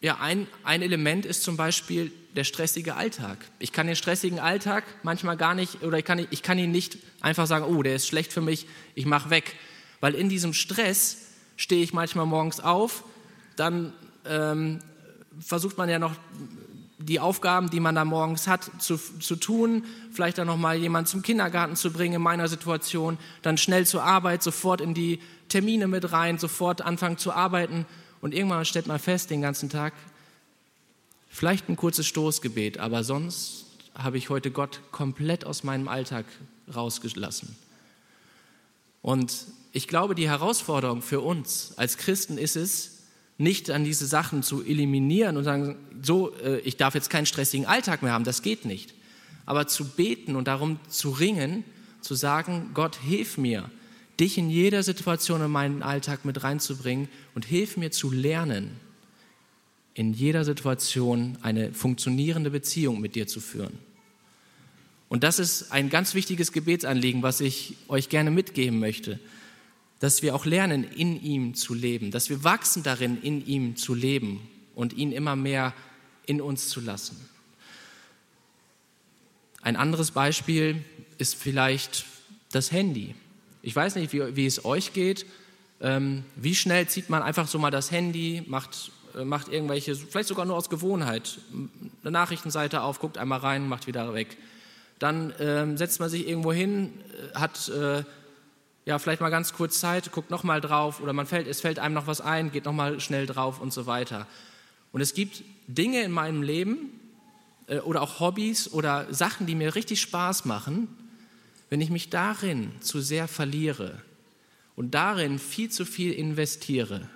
ja, 0.00 0.18
ein, 0.20 0.46
ein 0.64 0.80
Element 0.80 1.26
ist 1.26 1.42
zum 1.42 1.58
Beispiel 1.58 2.10
der 2.34 2.44
stressige 2.44 2.96
Alltag. 2.96 3.36
Ich 3.58 3.72
kann 3.72 3.86
den 3.86 3.94
stressigen 3.94 4.38
Alltag 4.38 4.82
manchmal 5.02 5.36
gar 5.36 5.54
nicht, 5.54 5.82
oder 5.82 5.98
ich 5.98 6.04
kann, 6.06 6.26
ich 6.30 6.42
kann 6.42 6.58
ihn 6.58 6.72
nicht 6.72 6.96
einfach 7.20 7.46
sagen, 7.46 7.66
oh, 7.66 7.82
der 7.82 7.94
ist 7.94 8.06
schlecht 8.06 8.32
für 8.32 8.40
mich, 8.40 8.66
ich 8.94 9.04
mache 9.04 9.28
weg. 9.28 9.54
Weil 10.00 10.14
in 10.14 10.30
diesem 10.30 10.54
Stress 10.54 11.18
stehe 11.58 11.84
ich 11.84 11.92
manchmal 11.92 12.24
morgens 12.24 12.60
auf, 12.60 13.04
dann 13.56 13.92
ähm, 14.26 14.78
versucht 15.40 15.76
man 15.76 15.90
ja 15.90 15.98
noch 15.98 16.16
die 16.98 17.20
Aufgaben, 17.20 17.70
die 17.70 17.80
man 17.80 17.94
da 17.94 18.04
morgens 18.04 18.46
hat, 18.46 18.70
zu, 18.78 18.96
zu 18.96 19.36
tun, 19.36 19.84
vielleicht 20.12 20.38
dann 20.38 20.46
nochmal 20.46 20.76
jemanden 20.76 21.08
zum 21.08 21.22
Kindergarten 21.22 21.76
zu 21.76 21.92
bringen 21.92 22.14
in 22.14 22.22
meiner 22.22 22.48
Situation, 22.48 23.18
dann 23.42 23.58
schnell 23.58 23.86
zur 23.86 24.02
Arbeit, 24.02 24.42
sofort 24.42 24.80
in 24.80 24.94
die 24.94 25.20
Termine 25.48 25.88
mit 25.88 26.12
rein, 26.12 26.38
sofort 26.38 26.82
anfangen 26.82 27.18
zu 27.18 27.32
arbeiten 27.32 27.86
und 28.20 28.32
irgendwann 28.32 28.64
stellt 28.64 28.86
man 28.86 28.98
fest 28.98 29.30
den 29.30 29.42
ganzen 29.42 29.68
Tag, 29.68 29.92
vielleicht 31.28 31.68
ein 31.68 31.76
kurzes 31.76 32.06
Stoßgebet, 32.06 32.78
aber 32.78 33.02
sonst 33.02 33.66
habe 33.94 34.18
ich 34.18 34.30
heute 34.30 34.50
Gott 34.50 34.80
komplett 34.92 35.44
aus 35.44 35.64
meinem 35.64 35.88
Alltag 35.88 36.24
rausgelassen. 36.74 37.56
Und 39.02 39.34
ich 39.72 39.88
glaube, 39.88 40.14
die 40.14 40.28
Herausforderung 40.28 41.02
für 41.02 41.20
uns 41.20 41.74
als 41.76 41.98
Christen 41.98 42.38
ist 42.38 42.56
es, 42.56 42.93
nicht 43.38 43.70
an 43.70 43.84
diese 43.84 44.06
Sachen 44.06 44.42
zu 44.42 44.62
eliminieren 44.62 45.36
und 45.36 45.44
sagen, 45.44 45.76
so, 46.02 46.34
äh, 46.36 46.58
ich 46.60 46.76
darf 46.76 46.94
jetzt 46.94 47.10
keinen 47.10 47.26
stressigen 47.26 47.66
Alltag 47.66 48.02
mehr 48.02 48.12
haben, 48.12 48.24
das 48.24 48.42
geht 48.42 48.64
nicht. 48.64 48.94
Aber 49.46 49.66
zu 49.66 49.84
beten 49.84 50.36
und 50.36 50.48
darum 50.48 50.78
zu 50.88 51.10
ringen, 51.10 51.64
zu 52.00 52.14
sagen, 52.14 52.70
Gott, 52.74 52.96
hilf 52.96 53.36
mir, 53.36 53.70
dich 54.20 54.38
in 54.38 54.50
jeder 54.50 54.82
Situation 54.82 55.42
in 55.42 55.50
meinen 55.50 55.82
Alltag 55.82 56.24
mit 56.24 56.44
reinzubringen 56.44 57.08
und 57.34 57.44
hilf 57.44 57.76
mir 57.76 57.90
zu 57.90 58.10
lernen, 58.10 58.70
in 59.94 60.12
jeder 60.12 60.44
Situation 60.44 61.38
eine 61.42 61.72
funktionierende 61.72 62.50
Beziehung 62.50 63.00
mit 63.00 63.14
dir 63.14 63.26
zu 63.26 63.40
führen. 63.40 63.78
Und 65.08 65.22
das 65.22 65.38
ist 65.38 65.72
ein 65.72 65.90
ganz 65.90 66.14
wichtiges 66.14 66.52
Gebetsanliegen, 66.52 67.22
was 67.22 67.40
ich 67.40 67.76
euch 67.88 68.08
gerne 68.08 68.30
mitgeben 68.30 68.78
möchte 68.78 69.18
dass 70.00 70.22
wir 70.22 70.34
auch 70.34 70.44
lernen, 70.44 70.84
in 70.84 71.22
ihm 71.22 71.54
zu 71.54 71.74
leben, 71.74 72.10
dass 72.10 72.28
wir 72.28 72.44
wachsen 72.44 72.82
darin, 72.82 73.20
in 73.22 73.46
ihm 73.46 73.76
zu 73.76 73.94
leben 73.94 74.48
und 74.74 74.92
ihn 74.92 75.12
immer 75.12 75.36
mehr 75.36 75.72
in 76.26 76.40
uns 76.40 76.68
zu 76.68 76.80
lassen. 76.80 77.28
Ein 79.62 79.76
anderes 79.76 80.10
Beispiel 80.10 80.84
ist 81.18 81.36
vielleicht 81.36 82.04
das 82.52 82.70
Handy. 82.70 83.14
Ich 83.62 83.74
weiß 83.74 83.94
nicht, 83.96 84.12
wie, 84.12 84.36
wie 84.36 84.46
es 84.46 84.64
euch 84.64 84.92
geht. 84.92 85.24
Ähm, 85.80 86.24
wie 86.36 86.54
schnell 86.54 86.86
zieht 86.88 87.10
man 87.10 87.22
einfach 87.22 87.48
so 87.48 87.58
mal 87.58 87.70
das 87.70 87.90
Handy, 87.90 88.42
macht, 88.46 88.92
äh, 89.16 89.24
macht 89.24 89.48
irgendwelche, 89.48 89.94
vielleicht 89.96 90.28
sogar 90.28 90.44
nur 90.44 90.56
aus 90.56 90.70
Gewohnheit, 90.70 91.38
eine 92.02 92.10
Nachrichtenseite 92.10 92.82
auf, 92.82 93.00
guckt 93.00 93.18
einmal 93.18 93.40
rein, 93.40 93.68
macht 93.68 93.86
wieder 93.86 94.14
weg. 94.14 94.36
Dann 94.98 95.32
ähm, 95.40 95.76
setzt 95.76 95.98
man 95.98 96.08
sich 96.08 96.28
irgendwo 96.28 96.52
hin, 96.52 96.92
äh, 97.32 97.38
hat 97.38 97.68
äh, 97.68 98.04
ja, 98.86 98.98
vielleicht 98.98 99.20
mal 99.20 99.30
ganz 99.30 99.52
kurz 99.52 99.80
Zeit, 99.80 100.12
guckt 100.12 100.30
nochmal 100.30 100.60
drauf 100.60 101.00
oder 101.00 101.12
man 101.12 101.26
fällt, 101.26 101.46
es 101.46 101.60
fällt 101.60 101.78
einem 101.78 101.94
noch 101.94 102.06
was 102.06 102.20
ein, 102.20 102.52
geht 102.52 102.66
nochmal 102.66 103.00
schnell 103.00 103.26
drauf 103.26 103.60
und 103.60 103.72
so 103.72 103.86
weiter. 103.86 104.26
Und 104.92 105.00
es 105.00 105.14
gibt 105.14 105.42
Dinge 105.66 106.02
in 106.02 106.12
meinem 106.12 106.42
Leben 106.42 107.00
äh, 107.66 107.78
oder 107.78 108.02
auch 108.02 108.20
Hobbys 108.20 108.72
oder 108.72 109.12
Sachen, 109.12 109.46
die 109.46 109.54
mir 109.54 109.74
richtig 109.74 110.00
Spaß 110.00 110.44
machen, 110.44 110.88
wenn 111.70 111.80
ich 111.80 111.90
mich 111.90 112.10
darin 112.10 112.70
zu 112.80 113.00
sehr 113.00 113.26
verliere 113.26 114.00
und 114.76 114.94
darin 114.94 115.38
viel 115.38 115.70
zu 115.70 115.84
viel 115.84 116.12
investiere, 116.12 117.08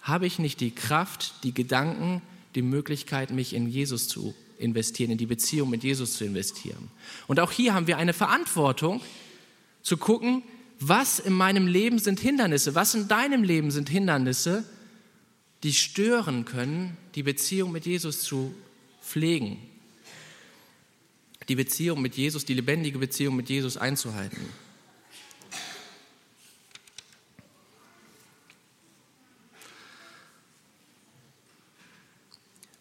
habe 0.00 0.26
ich 0.26 0.38
nicht 0.38 0.60
die 0.60 0.72
Kraft, 0.72 1.34
die 1.44 1.52
Gedanken, 1.52 2.22
die 2.54 2.62
Möglichkeit, 2.62 3.30
mich 3.30 3.54
in 3.54 3.68
Jesus 3.68 4.08
zu 4.08 4.34
investieren, 4.58 5.12
in 5.12 5.18
die 5.18 5.26
Beziehung 5.26 5.70
mit 5.70 5.84
Jesus 5.84 6.14
zu 6.14 6.24
investieren. 6.24 6.90
Und 7.26 7.40
auch 7.40 7.50
hier 7.52 7.74
haben 7.74 7.86
wir 7.86 7.98
eine 7.98 8.12
Verantwortung 8.12 9.00
zu 9.82 9.96
gucken, 9.96 10.42
was 10.88 11.18
in 11.18 11.32
meinem 11.32 11.66
Leben 11.66 11.98
sind 11.98 12.20
Hindernisse, 12.20 12.74
was 12.74 12.94
in 12.94 13.08
deinem 13.08 13.44
Leben 13.44 13.70
sind 13.70 13.88
Hindernisse, 13.88 14.64
die 15.62 15.72
stören 15.72 16.44
können, 16.44 16.96
die 17.14 17.22
Beziehung 17.22 17.70
mit 17.70 17.86
Jesus 17.86 18.22
zu 18.22 18.54
pflegen, 19.00 19.58
die 21.48 21.54
Beziehung 21.54 22.02
mit 22.02 22.16
Jesus, 22.16 22.44
die 22.44 22.54
lebendige 22.54 22.98
Beziehung 22.98 23.36
mit 23.36 23.48
Jesus 23.48 23.76
einzuhalten. 23.76 24.48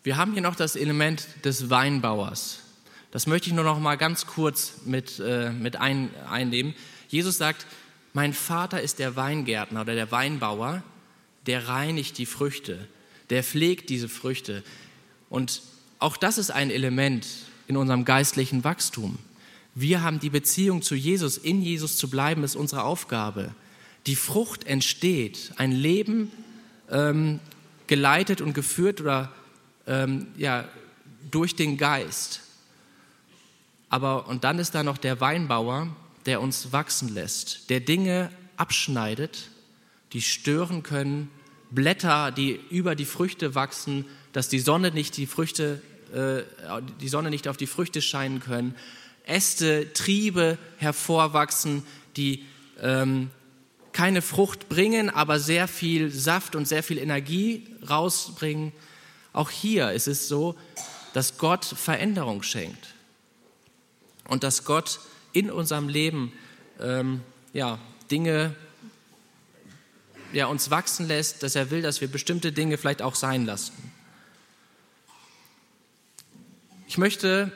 Wir 0.03 0.17
haben 0.17 0.33
hier 0.33 0.41
noch 0.41 0.55
das 0.55 0.75
Element 0.75 1.27
des 1.45 1.69
Weinbauers. 1.69 2.61
Das 3.11 3.27
möchte 3.27 3.49
ich 3.49 3.53
nur 3.53 3.63
noch 3.63 3.79
mal 3.79 3.97
ganz 3.97 4.25
kurz 4.25 4.79
mit, 4.85 5.19
äh, 5.19 5.51
mit 5.51 5.75
ein, 5.75 6.09
einnehmen. 6.27 6.73
Jesus 7.07 7.37
sagt, 7.37 7.67
mein 8.13 8.33
Vater 8.33 8.81
ist 8.81 8.99
der 8.99 9.15
Weingärtner 9.15 9.81
oder 9.81 9.95
der 9.95 10.11
Weinbauer, 10.11 10.83
der 11.45 11.67
reinigt 11.67 12.17
die 12.17 12.25
Früchte, 12.25 12.87
der 13.29 13.43
pflegt 13.43 13.89
diese 13.89 14.09
Früchte. 14.09 14.63
Und 15.29 15.61
auch 15.99 16.17
das 16.17 16.37
ist 16.37 16.51
ein 16.51 16.71
Element 16.71 17.27
in 17.67 17.77
unserem 17.77 18.05
geistlichen 18.05 18.63
Wachstum. 18.63 19.17
Wir 19.73 20.03
haben 20.03 20.19
die 20.19 20.29
Beziehung 20.29 20.81
zu 20.81 20.95
Jesus, 20.95 21.37
in 21.37 21.61
Jesus 21.61 21.95
zu 21.95 22.09
bleiben, 22.09 22.43
ist 22.43 22.55
unsere 22.55 22.83
Aufgabe. 22.83 23.55
Die 24.07 24.15
Frucht 24.15 24.65
entsteht, 24.65 25.53
ein 25.55 25.71
Leben 25.71 26.31
ähm, 26.89 27.39
geleitet 27.87 28.41
und 28.41 28.53
geführt 28.53 28.99
oder 28.99 29.31
ähm, 29.87 30.27
ja, 30.37 30.67
durch 31.29 31.55
den 31.55 31.77
Geist. 31.77 32.41
Aber 33.89 34.27
und 34.27 34.43
dann 34.43 34.59
ist 34.59 34.75
da 34.75 34.83
noch 34.83 34.97
der 34.97 35.21
Weinbauer, 35.21 35.87
der 36.25 36.41
uns 36.41 36.71
wachsen 36.71 37.13
lässt, 37.13 37.69
der 37.69 37.79
Dinge 37.79 38.29
abschneidet, 38.57 39.49
die 40.13 40.21
stören 40.21 40.83
können, 40.83 41.29
Blätter, 41.71 42.31
die 42.31 42.59
über 42.69 42.95
die 42.95 43.05
Früchte 43.05 43.55
wachsen, 43.55 44.05
dass 44.33 44.49
die 44.49 44.59
Sonne 44.59 44.91
nicht 44.91 45.17
die 45.17 45.25
Früchte, 45.25 45.81
äh, 46.13 46.43
die 46.99 47.07
Sonne 47.07 47.29
nicht 47.29 47.47
auf 47.47 47.57
die 47.57 47.67
Früchte 47.67 48.01
scheinen 48.01 48.39
können, 48.39 48.75
Äste, 49.25 49.93
Triebe 49.93 50.57
hervorwachsen, 50.77 51.83
die 52.17 52.45
ähm, 52.81 53.29
keine 53.93 54.21
Frucht 54.21 54.69
bringen, 54.69 55.09
aber 55.09 55.39
sehr 55.39 55.67
viel 55.67 56.09
Saft 56.11 56.55
und 56.55 56.67
sehr 56.67 56.83
viel 56.83 56.97
Energie 56.97 57.67
rausbringen. 57.89 58.71
Auch 59.33 59.49
hier 59.49 59.91
ist 59.91 60.07
es 60.07 60.27
so, 60.27 60.55
dass 61.13 61.37
Gott 61.37 61.65
Veränderung 61.65 62.43
schenkt 62.43 62.95
und 64.27 64.43
dass 64.43 64.65
Gott 64.65 64.99
in 65.33 65.51
unserem 65.51 65.89
Leben 65.89 66.33
ähm, 66.79 67.21
ja, 67.53 67.79
Dinge 68.09 68.55
ja, 70.33 70.45
uns 70.45 70.69
wachsen 70.69 71.07
lässt, 71.07 71.43
dass 71.43 71.55
er 71.55 71.71
will, 71.71 71.81
dass 71.81 72.01
wir 72.01 72.07
bestimmte 72.07 72.51
Dinge 72.51 72.77
vielleicht 72.77 73.01
auch 73.01 73.15
sein 73.15 73.45
lassen. 73.45 73.73
Ich 76.87 76.97
möchte 76.97 77.51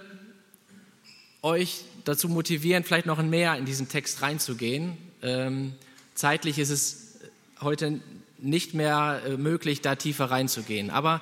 euch 1.42 1.84
dazu 2.06 2.30
motivieren, 2.30 2.84
vielleicht 2.84 3.06
noch 3.06 3.22
mehr 3.22 3.58
in 3.58 3.66
diesen 3.66 3.90
Text 3.90 4.22
reinzugehen. 4.22 4.98
Ähm, 5.22 5.74
zeitlich 6.14 6.60
ist 6.60 6.70
es 6.70 7.20
heute 7.62 8.00
nicht 8.38 8.74
mehr 8.74 9.22
äh, 9.26 9.38
möglich, 9.38 9.82
da 9.82 9.96
tiefer 9.96 10.26
reinzugehen. 10.26 10.90
Aber 10.90 11.22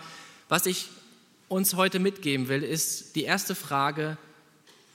was 0.49 0.65
ich 0.65 0.89
uns 1.47 1.75
heute 1.75 1.99
mitgeben 1.99 2.47
will, 2.47 2.63
ist 2.63 3.15
die 3.15 3.23
erste 3.23 3.55
Frage, 3.55 4.17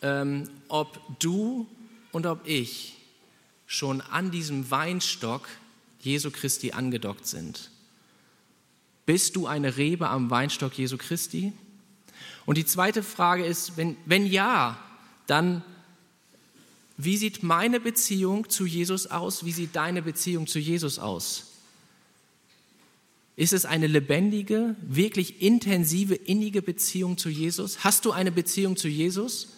ähm, 0.03 0.49
ob 0.69 1.01
du 1.19 1.67
und 2.13 2.27
ob 2.27 2.47
ich 2.47 2.97
schon 3.67 4.01
an 4.01 4.31
diesem 4.31 4.71
Weinstock 4.71 5.49
Jesu 6.01 6.31
Christi 6.31 6.73
angedockt 6.73 7.27
sind. 7.27 7.71
Bist 9.07 9.37
du 9.37 9.47
eine 9.47 9.77
Rebe 9.77 10.09
am 10.09 10.31
Weinstock 10.31 10.77
Jesu 10.77 10.97
Christi? 10.97 11.53
Und 12.47 12.59
die 12.59 12.67
zweite 12.67 13.03
Frage 13.03 13.45
ist, 13.45 13.77
wenn, 13.77 13.97
wenn 14.07 14.27
ja, 14.27 14.79
dann 15.27 15.63
wie 17.01 17.17
sieht 17.17 17.45
meine 17.45 17.79
Beziehung 17.79 18.49
zu 18.49 18.67
Jesus 18.67 19.07
aus? 19.07 19.45
Wie 19.45 19.53
sieht 19.53 19.77
deine 19.77 20.03
Beziehung 20.03 20.49
zu 20.49 20.59
Jesus 20.59 20.99
aus? 20.99 21.45
Ist 23.37 23.53
es 23.53 23.65
eine 23.65 23.87
lebendige, 23.87 24.75
wirklich 24.83 25.41
intensive, 25.41 26.17
innige 26.17 26.61
Beziehung 26.61 27.17
zu 27.17 27.29
Jesus? 27.29 27.85
Hast 27.85 28.05
du 28.05 28.11
eine 28.11 28.33
Beziehung 28.33 28.77
zu 28.77 28.89
Jesus? 28.89 29.49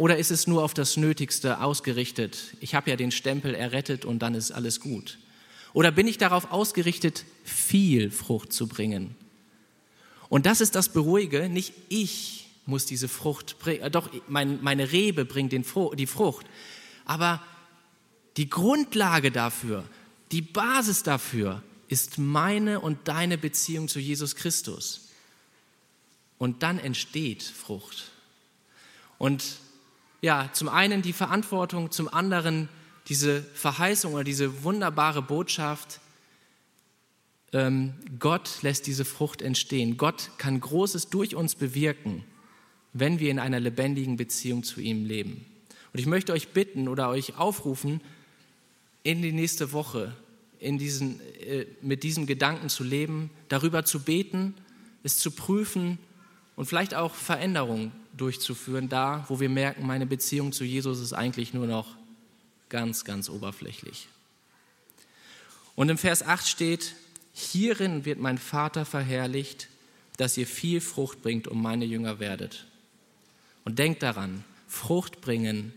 Oder 0.00 0.16
ist 0.16 0.30
es 0.30 0.46
nur 0.46 0.64
auf 0.64 0.72
das 0.72 0.96
Nötigste 0.96 1.60
ausgerichtet? 1.60 2.56
Ich 2.60 2.74
habe 2.74 2.88
ja 2.88 2.96
den 2.96 3.10
Stempel 3.10 3.54
errettet 3.54 4.06
und 4.06 4.20
dann 4.20 4.34
ist 4.34 4.50
alles 4.50 4.80
gut. 4.80 5.18
Oder 5.74 5.92
bin 5.92 6.08
ich 6.08 6.16
darauf 6.16 6.52
ausgerichtet, 6.52 7.26
viel 7.44 8.10
Frucht 8.10 8.50
zu 8.50 8.66
bringen? 8.66 9.14
Und 10.30 10.46
das 10.46 10.62
ist 10.62 10.74
das 10.74 10.88
Beruhige, 10.88 11.50
nicht 11.50 11.74
ich 11.90 12.48
muss 12.64 12.86
diese 12.86 13.08
Frucht 13.08 13.58
bringen, 13.58 13.82
äh, 13.82 13.90
doch 13.90 14.08
mein, 14.26 14.62
meine 14.62 14.90
Rebe 14.90 15.26
bringt 15.26 15.52
den, 15.52 15.66
die 15.98 16.06
Frucht, 16.06 16.46
aber 17.04 17.42
die 18.38 18.48
Grundlage 18.48 19.30
dafür, 19.30 19.84
die 20.32 20.40
Basis 20.40 21.02
dafür 21.02 21.62
ist 21.88 22.16
meine 22.16 22.80
und 22.80 23.06
deine 23.06 23.36
Beziehung 23.36 23.86
zu 23.86 24.00
Jesus 24.00 24.34
Christus. 24.34 25.10
Und 26.38 26.62
dann 26.62 26.78
entsteht 26.78 27.42
Frucht. 27.42 28.12
Und 29.18 29.44
ja, 30.20 30.50
zum 30.52 30.68
einen 30.68 31.02
die 31.02 31.12
Verantwortung, 31.12 31.90
zum 31.90 32.08
anderen 32.12 32.68
diese 33.08 33.42
Verheißung 33.42 34.14
oder 34.14 34.24
diese 34.24 34.62
wunderbare 34.62 35.22
Botschaft, 35.22 36.00
ähm, 37.52 37.94
Gott 38.18 38.62
lässt 38.62 38.86
diese 38.86 39.04
Frucht 39.04 39.42
entstehen. 39.42 39.96
Gott 39.96 40.30
kann 40.38 40.60
Großes 40.60 41.08
durch 41.08 41.34
uns 41.34 41.54
bewirken, 41.54 42.24
wenn 42.92 43.18
wir 43.18 43.30
in 43.30 43.38
einer 43.38 43.60
lebendigen 43.60 44.16
Beziehung 44.16 44.62
zu 44.62 44.80
ihm 44.80 45.04
leben. 45.04 45.44
Und 45.92 45.98
ich 45.98 46.06
möchte 46.06 46.32
euch 46.32 46.48
bitten 46.48 46.86
oder 46.86 47.08
euch 47.08 47.36
aufrufen, 47.36 48.00
in 49.02 49.22
die 49.22 49.32
nächste 49.32 49.72
Woche 49.72 50.14
in 50.60 50.76
diesen, 50.76 51.20
äh, 51.40 51.66
mit 51.80 52.02
diesem 52.02 52.26
Gedanken 52.26 52.68
zu 52.68 52.84
leben, 52.84 53.30
darüber 53.48 53.84
zu 53.84 54.00
beten, 54.00 54.54
es 55.02 55.16
zu 55.16 55.30
prüfen 55.30 55.98
und 56.60 56.66
vielleicht 56.66 56.94
auch 56.94 57.14
Veränderungen 57.14 57.90
durchzuführen, 58.14 58.90
da 58.90 59.24
wo 59.28 59.40
wir 59.40 59.48
merken, 59.48 59.86
meine 59.86 60.04
Beziehung 60.04 60.52
zu 60.52 60.62
Jesus 60.62 61.00
ist 61.00 61.14
eigentlich 61.14 61.54
nur 61.54 61.66
noch 61.66 61.96
ganz, 62.68 63.06
ganz 63.06 63.30
oberflächlich. 63.30 64.08
Und 65.74 65.88
im 65.88 65.96
Vers 65.96 66.22
8 66.22 66.46
steht, 66.46 66.94
hierin 67.32 68.04
wird 68.04 68.18
mein 68.18 68.36
Vater 68.36 68.84
verherrlicht, 68.84 69.68
dass 70.18 70.36
ihr 70.36 70.46
viel 70.46 70.82
Frucht 70.82 71.22
bringt 71.22 71.48
und 71.48 71.62
meine 71.62 71.86
Jünger 71.86 72.18
werdet. 72.18 72.66
Und 73.64 73.78
denkt 73.78 74.02
daran, 74.02 74.44
Frucht 74.68 75.22
bringen 75.22 75.72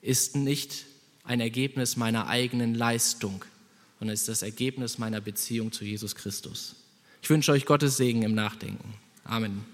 ist 0.00 0.36
nicht 0.36 0.86
ein 1.24 1.40
Ergebnis 1.40 1.96
meiner 1.96 2.28
eigenen 2.28 2.76
Leistung, 2.76 3.44
sondern 3.98 4.14
ist 4.14 4.28
das 4.28 4.42
Ergebnis 4.42 4.96
meiner 4.96 5.20
Beziehung 5.20 5.72
zu 5.72 5.84
Jesus 5.84 6.14
Christus. 6.14 6.76
Ich 7.20 7.30
wünsche 7.30 7.50
euch 7.50 7.66
Gottes 7.66 7.96
Segen 7.96 8.22
im 8.22 8.36
Nachdenken. 8.36 8.94
Amen. 9.24 9.73